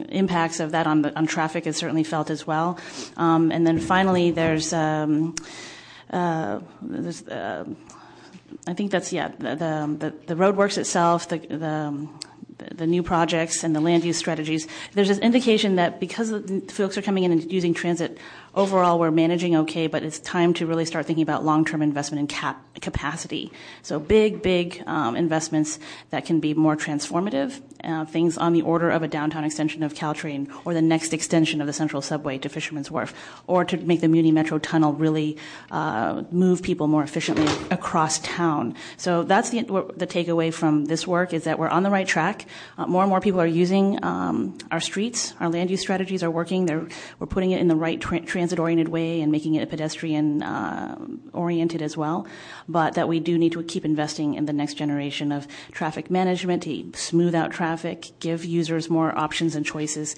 impacts 0.09 0.61
of 0.61 0.73
that 0.73 0.87
on, 0.87 1.03
the, 1.03 1.17
on 1.17 1.27
traffic 1.27 1.67
is 1.67 1.77
certainly 1.77 2.05
felt 2.05 2.31
as 2.31 2.47
well. 2.47 2.79
Um, 3.17 3.51
and 3.51 3.67
then 3.67 3.79
finally, 3.79 4.31
there's, 4.31 4.73
um, 4.73 5.35
uh, 6.11 6.61
there's 6.83 7.27
uh, 7.29 7.65
I 8.67 8.75
think 8.75 8.91
that's 8.91 9.13
yeah 9.13 9.29
the 9.29 9.57
the, 9.99 10.13
the 10.27 10.35
roadworks 10.35 10.79
itself, 10.79 11.29
the 11.29 11.39
the 11.39 12.09
the 12.75 12.87
new 12.87 13.03
projects 13.03 13.63
and 13.65 13.75
the 13.75 13.81
land 13.81 14.05
use 14.05 14.17
strategies, 14.17 14.67
there's 14.95 15.09
this 15.09 15.19
indication 15.19 15.77
that 15.77 16.01
because 16.01 16.33
folks 16.69 16.99
are 16.99 17.03
coming 17.03 17.25
in 17.25 17.33
and 17.33 17.53
using 17.53 17.73
transit 17.73 18.19
overall 18.55 18.99
we're 18.99 19.11
managing 19.11 19.57
okay, 19.57 19.87
but 19.87 20.03
it's 20.03 20.19
time 20.19 20.55
to 20.55 20.67
really 20.67 20.85
start 20.85 21.07
thinking 21.07 21.23
about 21.23 21.45
long-term 21.45 21.83
investment 21.83 22.21
in 22.21 22.27
cap- 22.27 22.63
capacity. 22.81 23.53
So 23.83 23.99
big, 23.99 24.43
big 24.43 24.83
um, 24.87 25.17
investments 25.17 25.79
that 26.11 26.25
can 26.25 26.41
be 26.41 26.55
more 26.55 26.77
transformative, 26.77 27.61
uh, 27.85 28.05
things 28.05 28.37
on 28.37 28.53
the 28.53 28.63
order 28.63 28.91
of 28.91 29.03
a 29.03 29.09
downtown 29.09 29.45
extension 29.45 29.83
of 29.83 29.95
Caltrain 29.95 30.51
or 30.65 30.75
the 30.75 30.83
next 30.83 31.13
extension 31.13 31.61
of 31.61 31.67
the 31.67 31.73
Central 31.73 32.03
Subway 32.03 32.39
to 32.39 32.49
Fisherman's 32.49 32.91
Wharf, 32.91 33.15
or 33.47 33.65
to 33.65 33.77
make 33.77 34.01
the 34.01 34.09
Muni 34.09 34.33
Metro 34.33 34.59
Tunnel 34.59 34.93
really 34.93 35.37
uh, 35.71 36.25
move 36.31 36.63
people 36.63 36.87
more 36.87 37.03
efficiently 37.03 37.47
across 37.71 38.19
town. 38.21 38.75
So 38.97 39.23
that's 39.23 39.51
the, 39.51 39.63
the 39.97 40.07
takeaway 40.07 40.53
from 40.53 40.87
this 40.87 41.07
work 41.07 41.33
is 41.33 41.45
that 41.45 41.59
we're 41.59 41.69
on 41.69 41.83
the 41.83 41.91
right 41.91 42.07
track. 42.07 42.47
Uh, 42.77 42.87
more 42.87 43.03
and 43.03 43.11
more 43.11 43.21
people 43.21 43.41
are 43.41 43.47
using 43.47 44.03
um, 44.05 44.59
our 44.71 44.81
streets. 44.81 45.35
Our 45.41 45.49
land 45.49 45.71
use 45.71 45.81
strategies 45.81 46.23
are 46.23 46.31
working. 46.31 46.67
They're, 46.67 46.89
we're 47.19 47.27
putting 47.27 47.53
it 47.53 47.61
in 47.61 47.69
the 47.69 47.77
right 47.77 48.01
tra- 48.01 48.21
transit-oriented 48.39 48.89
way 48.89 49.21
and 49.21 49.33
making 49.33 49.57
it 49.57 49.65
a 49.65 49.67
pedestrian-oriented 49.67 51.83
uh, 51.83 51.85
as 51.85 51.97
well. 51.97 52.25
But 52.69 52.95
that 52.95 53.09
we 53.09 53.19
do 53.19 53.37
need 53.37 53.51
to 53.53 53.65
keep 53.65 53.85
investing 53.85 54.35
in 54.35 54.47
the 54.47 54.53
next 54.53 54.75
generation 54.75 55.33
of 55.33 55.49
traffic 55.73 56.09
management 56.09 56.63
to 56.63 56.93
smooth 56.95 57.35
out 57.35 57.51
traffic, 57.51 58.13
give 58.21 58.45
users 58.45 58.89
more 58.89 59.13
options 59.19 59.57
and 59.57 59.67
choices, 59.67 60.15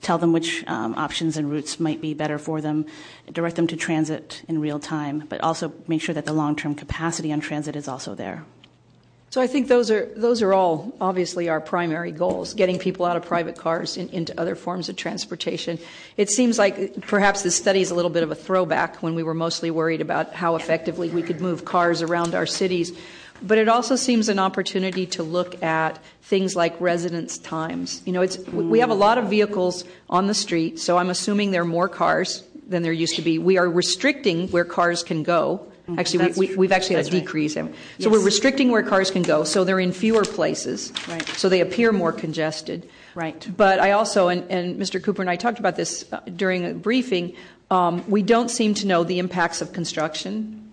tell 0.00 0.18
them 0.18 0.32
which 0.32 0.62
um, 0.68 0.94
options 0.94 1.36
and 1.36 1.50
routes 1.50 1.80
might 1.80 2.00
be 2.00 2.14
better 2.14 2.38
for 2.38 2.60
them, 2.60 2.86
direct 3.32 3.56
them 3.56 3.66
to 3.66 3.76
transit 3.76 4.44
in 4.46 4.60
real 4.60 4.78
time, 4.78 5.24
but 5.28 5.40
also 5.40 5.72
make 5.88 6.00
sure 6.00 6.14
that 6.14 6.26
the 6.26 6.32
long-term 6.32 6.76
capacity 6.76 7.32
on 7.32 7.40
transit 7.40 7.74
is 7.74 7.88
also 7.88 8.14
there. 8.14 8.44
So 9.34 9.40
I 9.40 9.48
think 9.48 9.66
those 9.66 9.90
are 9.90 10.04
those 10.14 10.42
are 10.42 10.54
all 10.54 10.94
obviously 11.00 11.48
our 11.48 11.60
primary 11.60 12.12
goals: 12.12 12.54
getting 12.54 12.78
people 12.78 13.04
out 13.04 13.16
of 13.16 13.24
private 13.24 13.58
cars 13.58 13.96
in, 13.96 14.08
into 14.10 14.40
other 14.40 14.54
forms 14.54 14.88
of 14.88 14.94
transportation. 14.94 15.80
It 16.16 16.30
seems 16.30 16.56
like 16.56 17.04
perhaps 17.08 17.42
this 17.42 17.56
study 17.56 17.80
is 17.80 17.90
a 17.90 17.96
little 17.96 18.12
bit 18.12 18.22
of 18.22 18.30
a 18.30 18.36
throwback 18.36 19.02
when 19.02 19.16
we 19.16 19.24
were 19.24 19.34
mostly 19.34 19.72
worried 19.72 20.00
about 20.00 20.34
how 20.34 20.54
effectively 20.54 21.10
we 21.10 21.20
could 21.20 21.40
move 21.40 21.64
cars 21.64 22.00
around 22.00 22.36
our 22.36 22.46
cities. 22.46 22.92
But 23.42 23.58
it 23.58 23.68
also 23.68 23.96
seems 23.96 24.28
an 24.28 24.38
opportunity 24.38 25.04
to 25.06 25.24
look 25.24 25.60
at 25.64 25.98
things 26.22 26.54
like 26.54 26.80
residence 26.80 27.36
times. 27.36 28.02
You 28.06 28.12
know, 28.12 28.22
it's 28.22 28.38
we 28.50 28.78
have 28.78 28.90
a 28.90 28.94
lot 28.94 29.18
of 29.18 29.30
vehicles 29.30 29.82
on 30.08 30.28
the 30.28 30.34
street, 30.34 30.78
so 30.78 30.96
I'm 30.96 31.10
assuming 31.10 31.50
there 31.50 31.62
are 31.62 31.64
more 31.64 31.88
cars 31.88 32.44
than 32.68 32.84
there 32.84 32.92
used 32.92 33.16
to 33.16 33.22
be. 33.22 33.40
We 33.40 33.58
are 33.58 33.68
restricting 33.68 34.46
where 34.52 34.64
cars 34.64 35.02
can 35.02 35.24
go. 35.24 35.66
Actually, 35.98 36.32
we, 36.32 36.56
we, 36.56 36.66
have 36.66 36.72
actually 36.72 36.96
had 36.96 37.06
a 37.06 37.10
decrease. 37.10 37.54
So 37.54 38.08
we're 38.08 38.24
restricting 38.24 38.70
where 38.70 38.82
cars 38.82 39.10
can 39.10 39.22
go, 39.22 39.44
so 39.44 39.64
they're 39.64 39.80
in 39.80 39.92
fewer 39.92 40.24
places. 40.24 40.92
Right. 41.08 41.26
So 41.28 41.50
they 41.50 41.60
appear 41.60 41.92
more 41.92 42.12
congested. 42.12 42.88
Right. 43.14 43.46
But 43.54 43.80
I 43.80 43.92
also, 43.92 44.28
and, 44.28 44.50
and 44.50 44.80
Mr. 44.80 45.02
Cooper 45.02 45.20
and 45.20 45.30
I 45.30 45.36
talked 45.36 45.58
about 45.58 45.76
this 45.76 46.10
uh, 46.10 46.20
during 46.20 46.64
a 46.64 46.72
briefing, 46.72 47.34
um, 47.70 48.02
we 48.10 48.22
don't 48.22 48.50
seem 48.50 48.74
to 48.74 48.86
know 48.86 49.04
the 49.04 49.18
impacts 49.18 49.60
of 49.60 49.72
construction, 49.72 50.72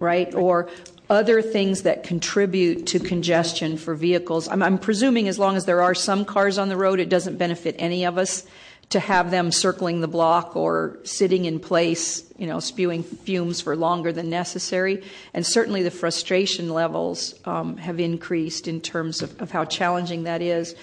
right? 0.00 0.26
right. 0.26 0.34
Or 0.34 0.68
other 1.08 1.40
things 1.42 1.82
that 1.82 2.02
contribute 2.02 2.86
to 2.88 2.98
congestion 2.98 3.76
for 3.76 3.94
vehicles. 3.94 4.48
I'm, 4.48 4.62
I'm 4.62 4.78
presuming 4.78 5.28
as 5.28 5.38
long 5.38 5.56
as 5.56 5.66
there 5.66 5.82
are 5.82 5.94
some 5.94 6.24
cars 6.24 6.58
on 6.58 6.68
the 6.68 6.76
road, 6.76 6.98
it 6.98 7.08
doesn't 7.08 7.36
benefit 7.36 7.76
any 7.78 8.04
of 8.04 8.18
us 8.18 8.44
to 8.90 9.00
have 9.00 9.30
them 9.30 9.50
circling 9.50 10.00
the 10.00 10.08
block 10.08 10.56
or 10.56 10.98
sitting 11.04 11.44
in 11.46 11.58
place, 11.58 12.22
you 12.38 12.46
know, 12.46 12.60
spewing 12.60 13.02
fumes 13.02 13.60
for 13.60 13.76
longer 13.76 14.12
than 14.12 14.30
necessary. 14.30 15.02
And 15.32 15.44
certainly 15.44 15.82
the 15.82 15.90
frustration 15.90 16.68
levels 16.68 17.34
um, 17.44 17.76
have 17.78 17.98
increased 17.98 18.68
in 18.68 18.80
terms 18.80 19.22
of, 19.22 19.40
of, 19.40 19.50
how 19.50 19.64
challenging 19.64 20.24
that 20.24 20.42
is. 20.42 20.74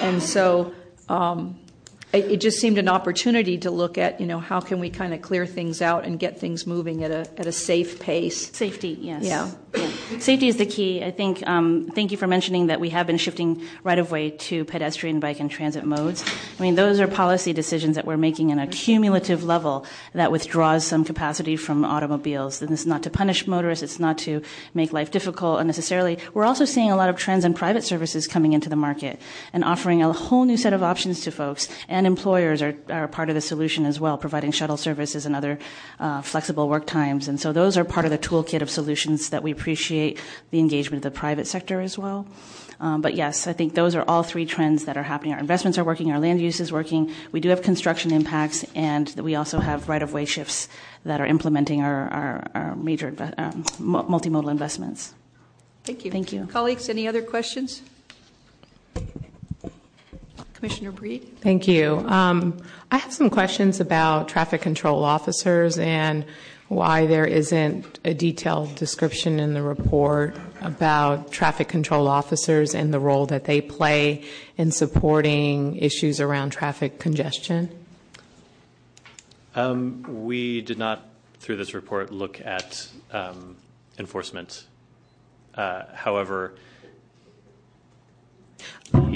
And 0.00 0.22
so 0.22 0.72
um, 1.08 1.58
it, 2.12 2.32
it, 2.32 2.40
just 2.40 2.58
seemed 2.58 2.78
an 2.78 2.88
opportunity 2.88 3.58
to 3.58 3.70
look 3.70 3.98
at, 3.98 4.20
you 4.20 4.26
know, 4.26 4.40
how 4.40 4.60
can 4.60 4.80
we 4.80 4.90
kind 4.90 5.14
of 5.14 5.22
clear 5.22 5.46
things 5.46 5.80
out 5.80 6.04
and 6.04 6.18
get 6.18 6.40
things 6.40 6.66
moving 6.66 7.04
at 7.04 7.10
a, 7.10 7.26
at 7.38 7.46
a 7.46 7.52
safe 7.52 8.00
pace. 8.00 8.50
Safety, 8.56 8.98
yes. 9.00 9.24
Yeah. 9.24 9.50
Safety 10.18 10.48
is 10.48 10.56
the 10.56 10.66
key. 10.66 11.02
I 11.04 11.10
think, 11.10 11.46
um, 11.46 11.88
thank 11.94 12.10
you 12.10 12.16
for 12.16 12.26
mentioning 12.26 12.66
that 12.66 12.80
we 12.80 12.90
have 12.90 13.06
been 13.06 13.16
shifting 13.16 13.62
right 13.84 13.98
of 13.98 14.10
way 14.10 14.30
to 14.30 14.64
pedestrian, 14.64 15.20
bike, 15.20 15.40
and 15.40 15.50
transit 15.50 15.84
modes. 15.84 16.24
I 16.58 16.62
mean, 16.62 16.74
those 16.74 16.98
are 17.00 17.06
policy 17.06 17.52
decisions 17.52 17.96
that 17.96 18.06
we're 18.06 18.16
making 18.16 18.50
in 18.50 18.58
a 18.58 18.66
cumulative 18.66 19.44
level 19.44 19.86
that 20.12 20.32
withdraws 20.32 20.84
some 20.84 21.04
capacity 21.04 21.56
from 21.56 21.84
automobiles. 21.84 22.60
And 22.60 22.70
this 22.70 22.80
is 22.80 22.86
not 22.86 23.02
to 23.04 23.10
punish 23.10 23.46
motorists, 23.46 23.82
it's 23.82 24.00
not 24.00 24.18
to 24.18 24.42
make 24.74 24.92
life 24.92 25.10
difficult 25.10 25.60
unnecessarily. 25.60 26.18
We're 26.34 26.44
also 26.44 26.64
seeing 26.64 26.90
a 26.90 26.96
lot 26.96 27.08
of 27.08 27.16
trends 27.16 27.44
in 27.44 27.54
private 27.54 27.84
services 27.84 28.26
coming 28.26 28.52
into 28.52 28.68
the 28.68 28.76
market 28.76 29.20
and 29.52 29.64
offering 29.64 30.02
a 30.02 30.12
whole 30.12 30.44
new 30.44 30.56
set 30.56 30.72
of 30.72 30.82
options 30.82 31.20
to 31.22 31.30
folks. 31.30 31.68
And 31.88 32.06
employers 32.06 32.62
are, 32.62 32.74
are 32.90 33.08
part 33.08 33.28
of 33.28 33.34
the 33.36 33.40
solution 33.40 33.86
as 33.86 34.00
well, 34.00 34.18
providing 34.18 34.50
shuttle 34.50 34.76
services 34.76 35.24
and 35.24 35.36
other 35.36 35.58
uh, 36.00 36.22
flexible 36.22 36.68
work 36.68 36.86
times. 36.86 37.28
And 37.28 37.40
so 37.40 37.52
those 37.52 37.78
are 37.78 37.84
part 37.84 38.04
of 38.04 38.10
the 38.10 38.18
toolkit 38.18 38.60
of 38.60 38.70
solutions 38.70 39.30
that 39.30 39.42
we 39.42 39.54
appreciate 39.60 40.18
the 40.50 40.58
engagement 40.58 41.04
of 41.04 41.12
the 41.12 41.18
private 41.18 41.46
sector 41.46 41.80
as 41.80 41.98
well. 41.98 42.26
Um, 42.80 43.02
but 43.02 43.14
yes, 43.14 43.46
I 43.46 43.52
think 43.52 43.74
those 43.74 43.94
are 43.94 44.02
all 44.08 44.22
three 44.22 44.46
trends 44.46 44.86
that 44.86 44.96
are 44.96 45.02
happening. 45.02 45.34
Our 45.34 45.38
investments 45.38 45.76
are 45.76 45.84
working, 45.84 46.10
our 46.12 46.18
land 46.18 46.40
use 46.40 46.60
is 46.60 46.72
working. 46.72 47.12
We 47.30 47.40
do 47.40 47.50
have 47.50 47.60
construction 47.60 48.10
impacts, 48.10 48.64
and 48.74 49.14
we 49.20 49.34
also 49.34 49.60
have 49.60 49.86
right 49.86 50.02
of 50.02 50.14
way 50.14 50.24
shifts 50.24 50.68
that 51.04 51.20
are 51.20 51.26
implementing 51.26 51.82
our, 51.82 52.08
our, 52.08 52.46
our 52.54 52.76
major 52.76 53.12
inve- 53.12 53.38
um, 53.38 53.64
multimodal 54.08 54.50
investments. 54.50 55.12
Thank 55.84 56.06
you. 56.06 56.10
Thank 56.10 56.32
you. 56.32 56.46
Colleagues, 56.46 56.88
any 56.88 57.06
other 57.06 57.20
questions? 57.20 57.82
Commissioner 60.54 60.92
Breed? 60.92 61.38
Thank 61.40 61.68
you. 61.68 61.98
Um, 62.06 62.62
I 62.90 62.98
have 62.98 63.12
some 63.12 63.30
questions 63.30 63.80
about 63.80 64.28
traffic 64.28 64.60
control 64.60 65.04
officers 65.04 65.78
and 65.78 66.24
why 66.70 67.04
there 67.04 67.26
isn't 67.26 67.98
a 68.04 68.14
detailed 68.14 68.72
description 68.76 69.40
in 69.40 69.54
the 69.54 69.62
report 69.62 70.36
about 70.60 71.32
traffic 71.32 71.66
control 71.66 72.06
officers 72.06 72.76
and 72.76 72.94
the 72.94 73.00
role 73.00 73.26
that 73.26 73.42
they 73.42 73.60
play 73.60 74.24
in 74.56 74.70
supporting 74.70 75.74
issues 75.74 76.20
around 76.20 76.50
traffic 76.50 77.00
congestion. 77.00 77.68
Um, 79.56 80.24
we 80.24 80.60
did 80.60 80.78
not, 80.78 81.08
through 81.40 81.56
this 81.56 81.74
report, 81.74 82.12
look 82.12 82.40
at 82.40 82.86
um, 83.10 83.56
enforcement. 83.98 84.64
Uh, 85.56 85.86
however, 85.92 86.54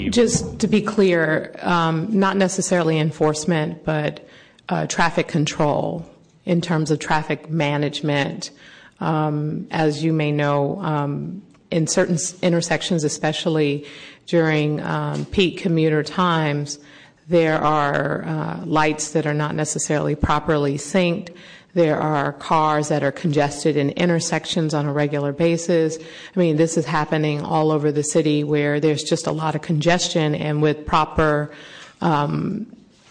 just 0.09 0.59
to 0.59 0.67
be 0.67 0.81
clear, 0.81 1.55
um, 1.61 2.19
not 2.19 2.35
necessarily 2.35 2.99
enforcement, 2.99 3.85
but 3.85 4.27
uh, 4.67 4.87
traffic 4.87 5.29
control 5.29 6.05
in 6.45 6.61
terms 6.61 6.91
of 6.91 6.99
traffic 6.99 7.49
management. 7.49 8.51
Um, 8.99 9.67
as 9.71 10.03
you 10.03 10.13
may 10.13 10.31
know, 10.31 10.79
um, 10.81 11.41
in 11.71 11.87
certain 11.87 12.17
intersections, 12.41 13.03
especially 13.03 13.85
during 14.27 14.81
um, 14.81 15.25
peak 15.25 15.57
commuter 15.57 16.03
times, 16.03 16.79
there 17.27 17.57
are 17.57 18.23
uh, 18.23 18.65
lights 18.65 19.11
that 19.11 19.25
are 19.25 19.33
not 19.33 19.55
necessarily 19.55 20.15
properly 20.15 20.75
synced. 20.75 21.35
There 21.73 21.99
are 21.99 22.31
cars 22.33 22.87
that 22.87 23.03
are 23.03 23.11
congested 23.11 23.75
in 23.75 23.89
intersections 23.89 24.73
on 24.73 24.85
a 24.85 24.93
regular 24.93 25.33
basis. 25.33 25.97
I 25.97 26.39
mean, 26.39 26.55
this 26.55 26.77
is 26.77 26.85
happening 26.85 27.41
all 27.41 27.71
over 27.71 27.91
the 27.91 28.03
city 28.03 28.43
where 28.43 28.79
there's 28.79 29.03
just 29.03 29.27
a 29.27 29.31
lot 29.31 29.55
of 29.55 29.61
congestion, 29.61 30.35
and 30.35 30.61
with 30.61 30.85
proper 30.85 31.51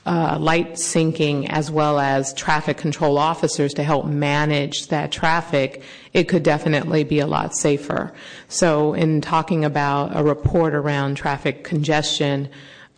Uh, 0.07 0.37
light 0.39 0.75
syncing 0.75 1.47
as 1.49 1.71
well 1.71 1.99
as 1.99 2.35
traffic 2.35 2.77
control 2.77 3.17
officers 3.17 3.73
to 3.73 3.83
help 3.83 4.05
manage 4.05 4.89
that 4.89 5.11
traffic, 5.11 5.83
it 6.13 6.25
could 6.25 6.43
definitely 6.43 7.05
be 7.05 7.21
a 7.21 7.27
lot 7.27 7.57
safer. 7.57 8.13
So, 8.49 8.93
in 8.93 9.23
talking 9.23 9.65
about 9.65 10.15
a 10.15 10.23
report 10.23 10.75
around 10.75 11.15
traffic 11.15 11.65
congestion, 11.65 12.51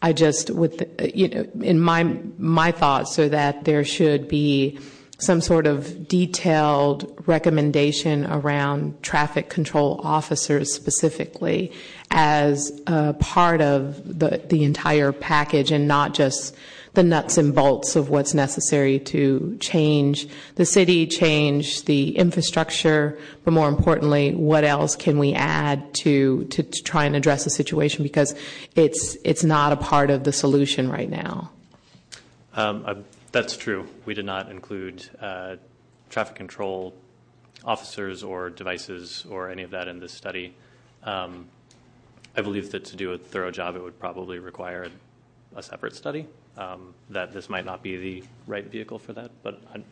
I 0.02 0.12
just, 0.12 0.50
with 0.50 0.82
you 1.14 1.28
know, 1.28 1.46
in 1.62 1.80
my 1.80 2.04
my 2.38 2.72
thoughts 2.72 3.18
are 3.18 3.28
that 3.28 3.64
there 3.64 3.84
should 3.84 4.26
be 4.26 4.78
some 5.18 5.40
sort 5.40 5.66
of 5.66 6.08
detailed 6.08 7.22
recommendation 7.26 8.26
around 8.26 9.02
traffic 9.02 9.48
control 9.48 10.00
officers 10.04 10.72
specifically 10.72 11.72
as 12.10 12.70
a 12.86 13.14
part 13.14 13.60
of 13.60 14.18
the 14.18 14.42
the 14.48 14.64
entire 14.64 15.12
package 15.12 15.70
and 15.70 15.88
not 15.88 16.14
just 16.14 16.54
the 16.96 17.02
nuts 17.02 17.36
and 17.36 17.54
bolts 17.54 17.94
of 17.94 18.08
what's 18.08 18.32
necessary 18.32 18.98
to 18.98 19.56
change 19.60 20.26
the 20.54 20.64
city, 20.64 21.06
change 21.06 21.84
the 21.84 22.16
infrastructure, 22.16 23.18
but 23.44 23.52
more 23.52 23.68
importantly, 23.68 24.34
what 24.34 24.64
else 24.64 24.96
can 24.96 25.18
we 25.18 25.34
add 25.34 25.92
to, 25.92 26.44
to, 26.46 26.62
to 26.62 26.82
try 26.82 27.04
and 27.04 27.14
address 27.14 27.44
the 27.44 27.50
situation 27.50 28.02
because 28.02 28.34
it's, 28.74 29.16
it's 29.24 29.44
not 29.44 29.74
a 29.74 29.76
part 29.76 30.08
of 30.08 30.24
the 30.24 30.32
solution 30.32 30.90
right 30.90 31.10
now. 31.10 31.50
Um, 32.54 32.82
uh, 32.86 32.94
that's 33.30 33.58
true. 33.58 33.86
We 34.06 34.14
did 34.14 34.24
not 34.24 34.50
include 34.50 35.06
uh, 35.20 35.56
traffic 36.08 36.34
control 36.34 36.94
officers 37.62 38.22
or 38.22 38.48
devices 38.48 39.26
or 39.28 39.50
any 39.50 39.64
of 39.64 39.70
that 39.72 39.86
in 39.86 40.00
this 40.00 40.14
study. 40.14 40.54
Um, 41.04 41.48
I 42.34 42.40
believe 42.40 42.72
that 42.72 42.86
to 42.86 42.96
do 42.96 43.12
a 43.12 43.18
thorough 43.18 43.50
job, 43.50 43.76
it 43.76 43.82
would 43.82 44.00
probably 44.00 44.38
require 44.38 44.88
a, 45.54 45.58
a 45.58 45.62
separate 45.62 45.94
study 45.94 46.26
um, 46.56 46.94
that 47.10 47.32
this 47.32 47.48
might 47.48 47.64
not 47.64 47.82
be 47.82 47.96
the 47.96 48.24
right 48.46 48.64
vehicle 48.64 48.98
for 48.98 49.12
that. 49.12 49.30
But 49.42 49.60
I, 49.74 49.82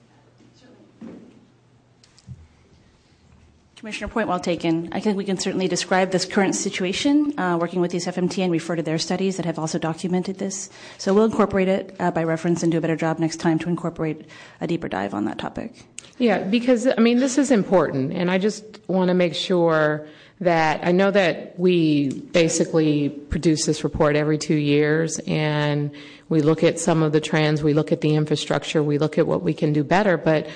Commissioner, 3.85 4.09
point 4.09 4.29
well 4.29 4.41
taken. 4.41 4.89
I 4.93 5.01
think 5.01 5.19
we 5.19 5.27
can 5.27 5.37
certainly 5.37 5.69
describe 5.69 6.11
this 6.11 6.25
current 6.25 6.55
situation, 6.55 7.39
uh, 7.39 7.59
working 7.61 7.83
with 7.83 7.91
these 7.91 8.07
FMT 8.07 8.43
and 8.43 8.51
refer 8.51 8.77
to 8.77 8.83
their 8.83 8.97
studies 8.97 9.37
that 9.37 9.45
have 9.45 9.59
also 9.59 9.79
documented 9.79 10.39
this. 10.39 10.71
So 10.97 11.13
we'll 11.13 11.27
incorporate 11.27 11.69
it 11.69 11.95
uh, 12.01 12.11
by 12.11 12.25
reference 12.25 12.63
and 12.63 12.73
do 12.73 12.79
a 12.79 12.81
better 12.81 12.97
job 12.97 13.19
next 13.19 13.41
time 13.41 13.59
to 13.59 13.69
incorporate 13.69 14.27
a 14.63 14.67
deeper 14.67 14.89
dive 14.89 15.13
on 15.13 15.27
that 15.27 15.39
topic. 15.39 15.85
Yeah, 16.17 16.39
because 16.45 16.87
I 16.87 16.99
mean, 16.99 17.19
this 17.19 17.37
is 17.37 17.51
important, 17.51 18.15
and 18.15 18.31
I 18.31 18.39
just 18.39 18.65
want 18.89 19.09
to 19.09 19.15
make 19.15 19.35
sure 19.35 20.07
that 20.45 20.87
I 20.87 20.93
know 20.93 21.11
that 21.11 21.59
we 21.59 22.09
basically 22.09 23.09
produce 23.09 23.67
this 23.67 23.85
report 23.85 24.17
every 24.17 24.39
two 24.39 24.55
years, 24.55 25.19
and 25.27 25.91
we 26.29 26.41
look 26.41 26.63
at 26.65 26.79
some 26.79 27.03
of 27.03 27.13
the 27.13 27.21
trends, 27.21 27.63
we 27.63 27.75
look 27.75 27.93
at 27.93 28.01
the 28.01 28.15
infrastructure, 28.15 28.83
we 28.83 28.99
look 28.99 29.19
at 29.19 29.27
what 29.27 29.43
we 29.43 29.53
can 29.53 29.73
do 29.73 29.85
better, 29.85 30.17
but 30.17 30.47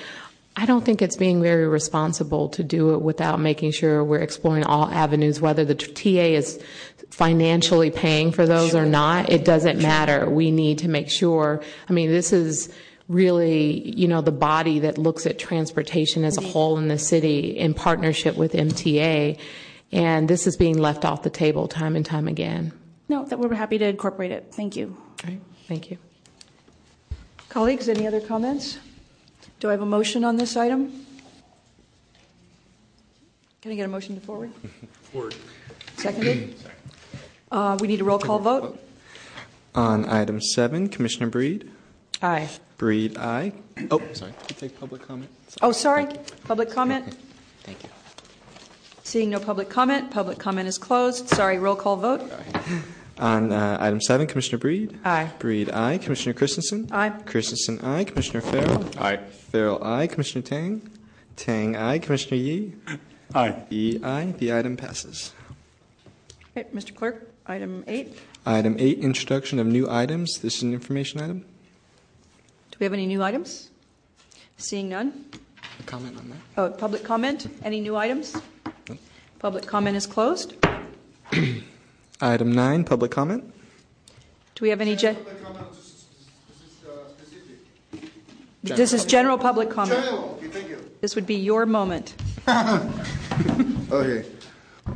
I 0.55 0.65
don't 0.65 0.83
think 0.83 1.01
it's 1.01 1.15
being 1.15 1.41
very 1.41 1.67
responsible 1.67 2.49
to 2.49 2.63
do 2.63 2.93
it 2.93 3.01
without 3.01 3.39
making 3.39 3.71
sure 3.71 4.03
we're 4.03 4.19
exploring 4.19 4.63
all 4.63 4.89
avenues, 4.89 5.39
whether 5.39 5.63
the 5.63 5.75
TA 5.75 6.09
is 6.09 6.61
financially 7.11 7.91
paying 7.91 8.31
for 8.31 8.45
those 8.45 8.75
or 8.75 8.85
not. 8.85 9.29
It 9.29 9.45
doesn't 9.45 9.81
matter. 9.81 10.29
We 10.29 10.51
need 10.51 10.79
to 10.79 10.89
make 10.89 11.09
sure. 11.09 11.61
I 11.87 11.93
mean, 11.93 12.09
this 12.09 12.33
is 12.33 12.73
really, 13.07 13.89
you 13.89 14.07
know, 14.07 14.21
the 14.21 14.31
body 14.31 14.79
that 14.79 14.97
looks 14.97 15.25
at 15.25 15.39
transportation 15.39 16.23
as 16.23 16.37
a 16.37 16.41
whole 16.41 16.77
in 16.77 16.87
the 16.87 16.99
city 16.99 17.57
in 17.57 17.73
partnership 17.73 18.35
with 18.35 18.53
MTA. 18.53 19.37
And 19.91 20.29
this 20.29 20.45
is 20.45 20.55
being 20.55 20.77
left 20.77 21.03
off 21.05 21.23
the 21.23 21.29
table 21.29 21.67
time 21.67 21.95
and 21.95 22.05
time 22.05 22.27
again. 22.27 22.71
No, 23.07 23.25
that 23.25 23.39
we're 23.39 23.53
happy 23.55 23.77
to 23.79 23.85
incorporate 23.85 24.31
it. 24.31 24.47
Thank 24.51 24.75
you. 24.75 24.95
Okay, 25.23 25.39
thank 25.67 25.89
you. 25.89 25.97
Colleagues, 27.49 27.89
any 27.89 28.05
other 28.05 28.21
comments? 28.21 28.77
Do 29.59 29.69
I 29.69 29.71
have 29.71 29.81
a 29.81 29.85
motion 29.85 30.23
on 30.23 30.35
this 30.37 30.55
item? 30.55 31.05
Can 33.61 33.71
I 33.71 33.75
get 33.75 33.85
a 33.85 33.89
motion 33.89 34.15
to 34.15 34.21
forward? 34.21 34.51
Forward. 35.11 35.35
Seconded? 35.97 36.55
Uh, 37.51 37.77
We 37.81 37.87
need 37.87 37.99
a 37.99 38.03
roll 38.03 38.19
call 38.19 38.39
vote? 38.39 38.79
On 39.75 40.07
item 40.07 40.39
seven, 40.41 40.87
Commissioner 40.87 41.27
Breed. 41.27 41.69
Aye. 42.21 42.49
Breed, 42.77 43.17
aye. 43.17 43.51
Oh, 43.91 44.01
sorry. 44.13 44.33
Did 44.47 44.61
you 44.61 44.67
take 44.69 44.79
public 44.79 45.01
comment? 45.01 45.29
Oh, 45.61 45.71
sorry, 45.71 46.07
public 46.45 46.69
comment? 46.71 47.15
Thank 47.63 47.83
you. 47.83 47.89
Seeing 49.09 49.31
no 49.31 49.39
public 49.39 49.69
comment, 49.71 50.11
public 50.11 50.37
comment 50.37 50.67
is 50.67 50.77
closed. 50.77 51.29
Sorry, 51.29 51.57
roll 51.57 51.75
call 51.75 51.95
vote? 51.95 52.31
On 53.17 53.51
uh, 53.51 53.75
item 53.79 53.99
seven, 53.99 54.27
Commissioner 54.27 54.59
Breed. 54.59 54.99
Aye. 55.03 55.31
Breed, 55.39 55.71
aye. 55.71 55.97
Commissioner 55.97 56.33
Christensen. 56.35 56.87
Aye. 56.91 57.09
Christensen, 57.25 57.79
aye. 57.81 58.03
Commissioner 58.03 58.41
Farrell. 58.41 58.85
Aye. 58.99 59.17
Farrell, 59.17 59.83
aye. 59.83 60.05
Commissioner 60.05 60.43
Tang. 60.43 60.87
Tang, 61.35 61.75
aye. 61.75 61.97
Commissioner 61.97 62.37
Yee. 62.37 62.73
Aye. 63.33 63.55
Yee, 63.71 63.99
aye. 64.03 64.35
The 64.37 64.53
item 64.53 64.77
passes. 64.77 65.33
Okay, 66.55 66.69
Mr. 66.71 66.93
Clerk, 66.93 67.31
item 67.47 67.83
eight. 67.87 68.15
Item 68.45 68.75
eight, 68.77 68.99
introduction 68.99 69.57
of 69.57 69.65
new 69.65 69.89
items. 69.89 70.37
This 70.43 70.57
is 70.57 70.61
an 70.61 70.71
information 70.71 71.19
item. 71.19 71.39
Do 71.39 72.77
we 72.79 72.83
have 72.83 72.93
any 72.93 73.07
new 73.07 73.23
items? 73.23 73.71
Seeing 74.57 74.87
none? 74.87 75.25
A 75.79 75.83
comment 75.83 76.17
on 76.17 76.29
that? 76.29 76.37
Oh, 76.57 76.69
public 76.69 77.03
comment? 77.03 77.47
Any 77.63 77.79
new 77.79 77.95
items? 77.95 78.35
Public 79.39 79.65
comment 79.65 79.95
is 79.95 80.05
closed. 80.05 80.53
Item 82.21 82.51
nine, 82.51 82.83
public 82.83 83.11
comment. 83.11 83.53
Do 84.55 84.65
we 84.65 84.69
have 84.69 84.81
any, 84.81 84.95
gen- 84.97 85.15
uh, 87.95 88.75
this 88.75 88.91
is 88.91 89.05
general 89.05 89.37
public 89.37 89.69
comment. 89.69 90.03
General, 90.03 90.37
thank 90.51 90.67
you. 90.67 90.91
This 90.99 91.15
would 91.15 91.25
be 91.25 91.35
your 91.35 91.65
moment. 91.65 92.13
Okay. 93.91 94.23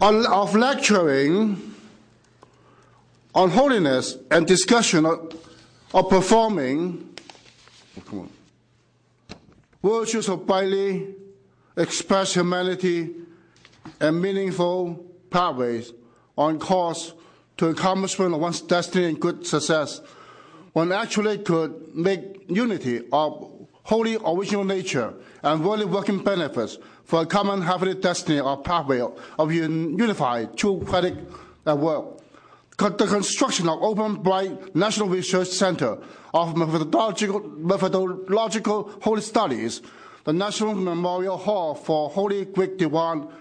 On, 0.02 0.26
of 0.28 0.56
lecturing 0.56 1.74
on 3.34 3.50
holiness 3.50 4.18
and 4.30 4.46
discussion 4.46 5.04
of, 5.06 5.36
of 5.96 6.10
performing 6.10 7.16
oh, 7.98 8.02
come 8.02 8.20
on, 8.20 8.30
virtues 9.84 10.30
of 10.30 10.48
brightly 10.48 11.16
express 11.76 12.34
humanity 12.34 13.12
and 14.00 14.22
meaningful 14.22 15.06
pathways 15.30 15.92
on 16.38 16.58
course 16.60 17.14
to 17.58 17.68
accomplishment 17.68 18.34
of 18.34 18.40
one's 18.40 18.62
destiny 18.62 19.06
and 19.06 19.20
good 19.20 19.46
success. 19.46 20.02
One 20.72 20.92
actually 20.92 21.40
could 21.40 21.94
make 21.96 22.46
unity 22.50 23.02
of 23.12 23.68
holy 23.84 24.18
original 24.26 24.64
nature 24.64 25.14
and 25.44 25.64
worldly 25.64 25.86
working 25.86 26.24
benefits 26.24 26.78
for 27.04 27.22
a 27.22 27.26
common 27.26 27.62
heavenly 27.62 27.96
destiny 27.96 28.40
or 28.40 28.62
pathway 28.62 29.02
of 29.38 29.52
unified 29.52 30.58
true 30.58 30.82
credit 30.88 31.18
uh, 31.68 31.76
work. 31.76 32.20
The 32.78 33.06
construction 33.08 33.70
of 33.70 33.82
Open 33.84 34.16
Bright 34.16 34.76
National 34.76 35.08
Research 35.08 35.50
Center 35.50 35.98
of 36.34 36.58
Methodological, 36.58 37.42
Methodological 37.58 38.92
Holy 39.02 39.22
Studies, 39.22 39.82
the 40.24 40.34
National 40.34 40.74
Memorial 40.74 41.38
Hall 41.38 41.76
for 41.76 42.10
Holy 42.10 42.46
Greek 42.46 42.78
Diwan 42.78 43.32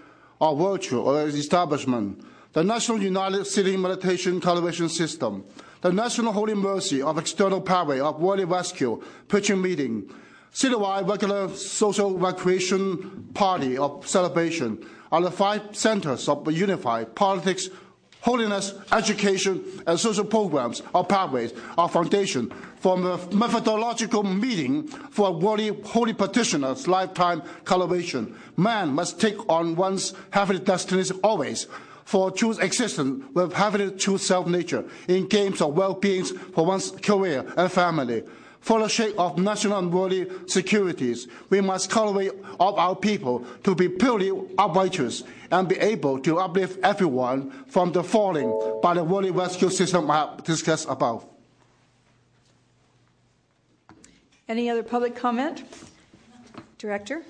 or 0.40 0.57
Virtue 0.57 1.01
or 1.01 1.26
Establishment, 1.28 2.24
the 2.53 2.62
National 2.62 3.01
United 3.01 3.47
City 3.47 3.76
Meditation 3.76 4.40
Television 4.40 4.88
System, 4.88 5.45
the 5.80 5.93
National 5.93 6.32
Holy 6.32 6.55
Mercy 6.55 7.01
of 7.01 7.18
External 7.18 7.61
Pathway 7.61 7.99
of 8.01 8.20
Worldly 8.20 8.45
Rescue 8.45 9.03
Preaching 9.28 9.62
Meeting, 9.62 10.09
citywide 10.53 11.09
regular 11.09 11.49
social 11.49 12.18
recreation 12.18 13.28
party 13.32 13.78
of 13.78 14.07
celebration 14.07 14.84
are 15.11 15.22
the 15.22 15.30
five 15.30 15.62
centers 15.74 16.28
of 16.28 16.51
unified 16.53 17.14
politics, 17.14 17.68
holiness, 18.20 18.74
education, 18.93 19.64
and 19.86 19.99
social 19.99 20.24
programs 20.24 20.82
or 20.95 21.05
pathways 21.05 21.53
or 21.78 21.88
foundation 21.88 22.53
for 22.83 22.99
a 22.99 23.35
methodological 23.35 24.24
meeting 24.24 24.89
for 24.89 25.28
a 25.28 25.30
worthy 25.30 25.68
holy 25.85 26.12
petitioner's 26.12 26.89
lifetime 26.89 27.41
cultivation. 27.64 28.35
Man 28.57 28.89
must 28.93 29.20
take 29.20 29.37
on 29.49 29.76
one's 29.76 30.14
heavenly 30.30 30.64
destinies 30.64 31.12
always 31.22 31.68
for 32.05 32.33
true 32.33 32.59
existence 32.59 33.24
with 33.35 33.53
heavenly 33.53 33.97
true 33.97 34.18
self-nature 34.18 34.85
in 35.07 35.28
games 35.28 35.61
of 35.61 35.74
well-being 35.74 36.24
for 36.24 36.66
one's 36.66 36.91
career 36.91 37.47
and 37.57 37.70
family. 37.70 38.24
For 38.59 38.80
the 38.80 38.89
sake 38.89 39.14
of 39.16 39.39
national 39.39 39.78
and 39.78 39.93
worldly 39.93 40.26
securities, 40.47 41.28
we 41.51 41.61
must 41.61 41.89
cultivate 41.89 42.33
of 42.59 42.78
our 42.78 42.97
people 42.97 43.45
to 43.62 43.76
be 43.76 43.89
purely 43.89 44.33
righteous 44.33 45.22
and 45.53 45.68
be 45.68 45.76
able 45.78 46.18
to 46.20 46.39
uplift 46.39 46.80
everyone 46.83 47.53
from 47.68 47.93
the 47.93 48.03
falling 48.03 48.80
by 48.83 48.95
the 48.95 49.05
worldly 49.05 49.30
rescue 49.30 49.70
system 49.70 50.11
I 50.11 50.16
have 50.16 50.43
discussed 50.45 50.89
above. 50.89 51.32
Any 54.49 54.68
other 54.68 54.82
public 54.82 55.14
comment? 55.14 55.62
Director? 56.78 57.22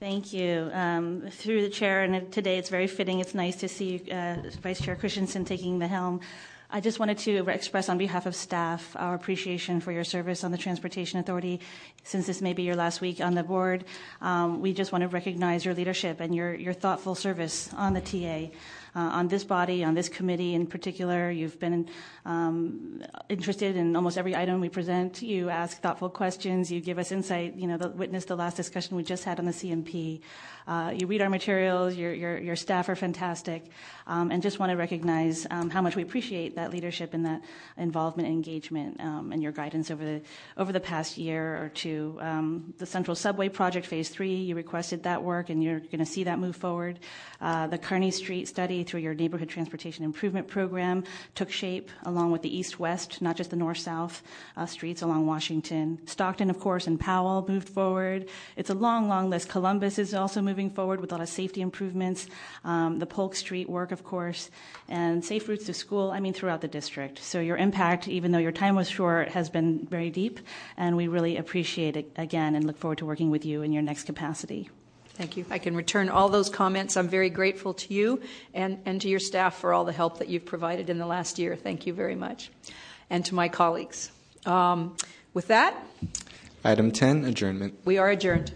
Thank 0.00 0.32
you. 0.32 0.70
Um, 0.72 1.28
through 1.30 1.60
the 1.60 1.68
chair, 1.68 2.02
and 2.02 2.32
today 2.32 2.56
it's 2.56 2.70
very 2.70 2.86
fitting. 2.86 3.20
It's 3.20 3.34
nice 3.34 3.56
to 3.56 3.68
see 3.68 4.02
uh, 4.10 4.36
Vice 4.62 4.80
Chair 4.80 4.96
Christensen 4.96 5.44
taking 5.44 5.78
the 5.78 5.86
helm. 5.86 6.20
I 6.70 6.80
just 6.80 6.98
wanted 6.98 7.18
to 7.18 7.46
express 7.48 7.90
on 7.90 7.98
behalf 7.98 8.24
of 8.24 8.34
staff 8.34 8.96
our 8.96 9.14
appreciation 9.14 9.80
for 9.80 9.92
your 9.92 10.04
service 10.04 10.42
on 10.42 10.50
the 10.50 10.56
Transportation 10.56 11.18
Authority. 11.18 11.60
Since 12.04 12.26
this 12.26 12.40
may 12.40 12.54
be 12.54 12.62
your 12.62 12.76
last 12.76 13.02
week 13.02 13.20
on 13.20 13.34
the 13.34 13.42
board, 13.42 13.84
um, 14.22 14.62
we 14.62 14.72
just 14.72 14.92
want 14.92 15.02
to 15.02 15.08
recognize 15.08 15.66
your 15.66 15.74
leadership 15.74 16.20
and 16.20 16.34
your, 16.34 16.54
your 16.54 16.72
thoughtful 16.72 17.14
service 17.14 17.70
on 17.74 17.92
the 17.92 18.00
TA. 18.00 18.54
Uh, 18.94 19.00
on 19.00 19.28
this 19.28 19.44
body, 19.44 19.84
on 19.84 19.94
this 19.94 20.08
committee 20.08 20.54
in 20.54 20.66
particular, 20.66 21.30
you've 21.30 21.58
been 21.60 21.88
um, 22.24 23.02
interested 23.28 23.76
in 23.76 23.94
almost 23.94 24.18
every 24.18 24.34
item 24.34 24.60
we 24.60 24.68
present. 24.68 25.22
You 25.22 25.48
ask 25.48 25.80
thoughtful 25.80 26.10
questions. 26.10 26.72
You 26.72 26.80
give 26.80 26.98
us 26.98 27.12
insight. 27.12 27.54
You 27.54 27.68
know, 27.68 27.76
the, 27.76 27.90
witness 27.90 28.24
the 28.24 28.36
last 28.36 28.56
discussion 28.56 28.96
we 28.96 29.04
just 29.04 29.24
had 29.24 29.38
on 29.38 29.46
the 29.46 29.52
CMP. 29.52 30.20
Uh, 30.66 30.92
you 30.96 31.06
read 31.06 31.22
our 31.22 31.30
materials. 31.30 31.94
Your, 31.94 32.12
your, 32.12 32.38
your 32.38 32.56
staff 32.56 32.88
are 32.88 32.96
fantastic. 32.96 33.64
Um, 34.06 34.30
and 34.30 34.42
just 34.42 34.58
want 34.58 34.70
to 34.70 34.76
recognize 34.76 35.46
um, 35.50 35.70
how 35.70 35.82
much 35.82 35.96
we 35.96 36.02
appreciate 36.02 36.56
that 36.56 36.72
leadership 36.72 37.14
and 37.14 37.24
that 37.26 37.42
involvement 37.76 38.28
and 38.28 38.34
engagement 38.34 39.00
um, 39.00 39.32
and 39.32 39.42
your 39.42 39.52
guidance 39.52 39.90
over 39.90 40.04
the, 40.04 40.22
over 40.56 40.72
the 40.72 40.80
past 40.80 41.16
year 41.16 41.62
or 41.62 41.68
two. 41.68 42.18
Um, 42.20 42.74
the 42.78 42.86
Central 42.86 43.14
Subway 43.14 43.48
Project, 43.48 43.86
Phase 43.86 44.08
3, 44.08 44.34
you 44.34 44.54
requested 44.54 45.04
that 45.04 45.22
work, 45.22 45.48
and 45.48 45.62
you're 45.62 45.80
going 45.80 45.98
to 45.98 46.06
see 46.06 46.24
that 46.24 46.38
move 46.38 46.56
forward. 46.56 46.98
Uh, 47.40 47.66
the 47.68 47.78
Kearny 47.78 48.12
Street 48.12 48.48
study 48.48 48.82
through 48.82 49.00
your 49.00 49.14
Neighborhood 49.14 49.48
Transportation 49.48 50.04
Improvement 50.04 50.48
Program 50.48 51.04
took 51.34 51.50
shape 51.50 51.90
along 52.04 52.32
with 52.32 52.42
the 52.42 52.54
east-west, 52.54 53.22
not 53.22 53.36
just 53.36 53.50
the 53.50 53.56
north-south 53.56 54.22
uh, 54.56 54.66
streets 54.66 55.02
along 55.02 55.26
Washington. 55.26 55.98
Stockton, 56.06 56.50
of 56.50 56.58
course, 56.58 56.86
and 56.86 56.98
Powell 56.98 57.44
moved 57.48 57.68
forward. 57.68 58.28
It's 58.56 58.70
a 58.70 58.74
long, 58.74 59.08
long 59.08 59.30
list. 59.30 59.48
Columbus 59.48 59.98
is 59.98 60.14
also 60.14 60.42
moving 60.50 60.68
forward 60.68 61.00
with 61.00 61.12
a 61.12 61.14
lot 61.14 61.22
of 61.22 61.28
safety 61.28 61.60
improvements. 61.60 62.26
Um, 62.64 62.98
the 62.98 63.06
Polk 63.06 63.36
Street 63.36 63.70
work, 63.70 63.92
of 63.92 64.02
course, 64.02 64.50
and 64.88 65.24
safe 65.24 65.48
routes 65.48 65.66
to 65.66 65.74
school, 65.74 66.10
I 66.10 66.18
mean, 66.18 66.32
throughout 66.32 66.60
the 66.60 66.66
district. 66.66 67.20
So 67.20 67.38
your 67.38 67.56
impact, 67.56 68.08
even 68.08 68.32
though 68.32 68.40
your 68.40 68.50
time 68.50 68.74
was 68.74 68.90
short, 68.90 69.28
has 69.28 69.48
been 69.48 69.86
very 69.86 70.10
deep, 70.10 70.40
and 70.76 70.96
we 70.96 71.06
really 71.06 71.36
appreciate 71.36 71.96
it 71.96 72.10
again 72.16 72.56
and 72.56 72.66
look 72.66 72.78
forward 72.78 72.98
to 72.98 73.06
working 73.06 73.30
with 73.30 73.44
you 73.44 73.62
in 73.62 73.72
your 73.72 73.82
next 73.82 74.04
capacity. 74.06 74.68
Thank 75.10 75.36
you. 75.36 75.44
I 75.50 75.58
can 75.58 75.76
return 75.76 76.08
all 76.08 76.28
those 76.28 76.50
comments. 76.50 76.96
I'm 76.96 77.08
very 77.08 77.30
grateful 77.30 77.74
to 77.74 77.94
you 77.94 78.20
and, 78.52 78.80
and 78.86 79.00
to 79.02 79.08
your 79.08 79.20
staff 79.20 79.54
for 79.56 79.72
all 79.72 79.84
the 79.84 79.92
help 79.92 80.18
that 80.18 80.28
you've 80.28 80.46
provided 80.46 80.90
in 80.90 80.98
the 80.98 81.06
last 81.06 81.38
year. 81.38 81.54
Thank 81.54 81.86
you 81.86 81.92
very 81.92 82.16
much. 82.16 82.50
And 83.08 83.24
to 83.26 83.36
my 83.36 83.48
colleagues. 83.48 84.10
Um, 84.46 84.96
with 85.32 85.46
that, 85.46 85.76
Item 86.64 86.90
10, 86.90 87.24
adjournment. 87.24 87.74
we 87.84 87.98
are 87.98 88.10
adjourned. 88.10 88.52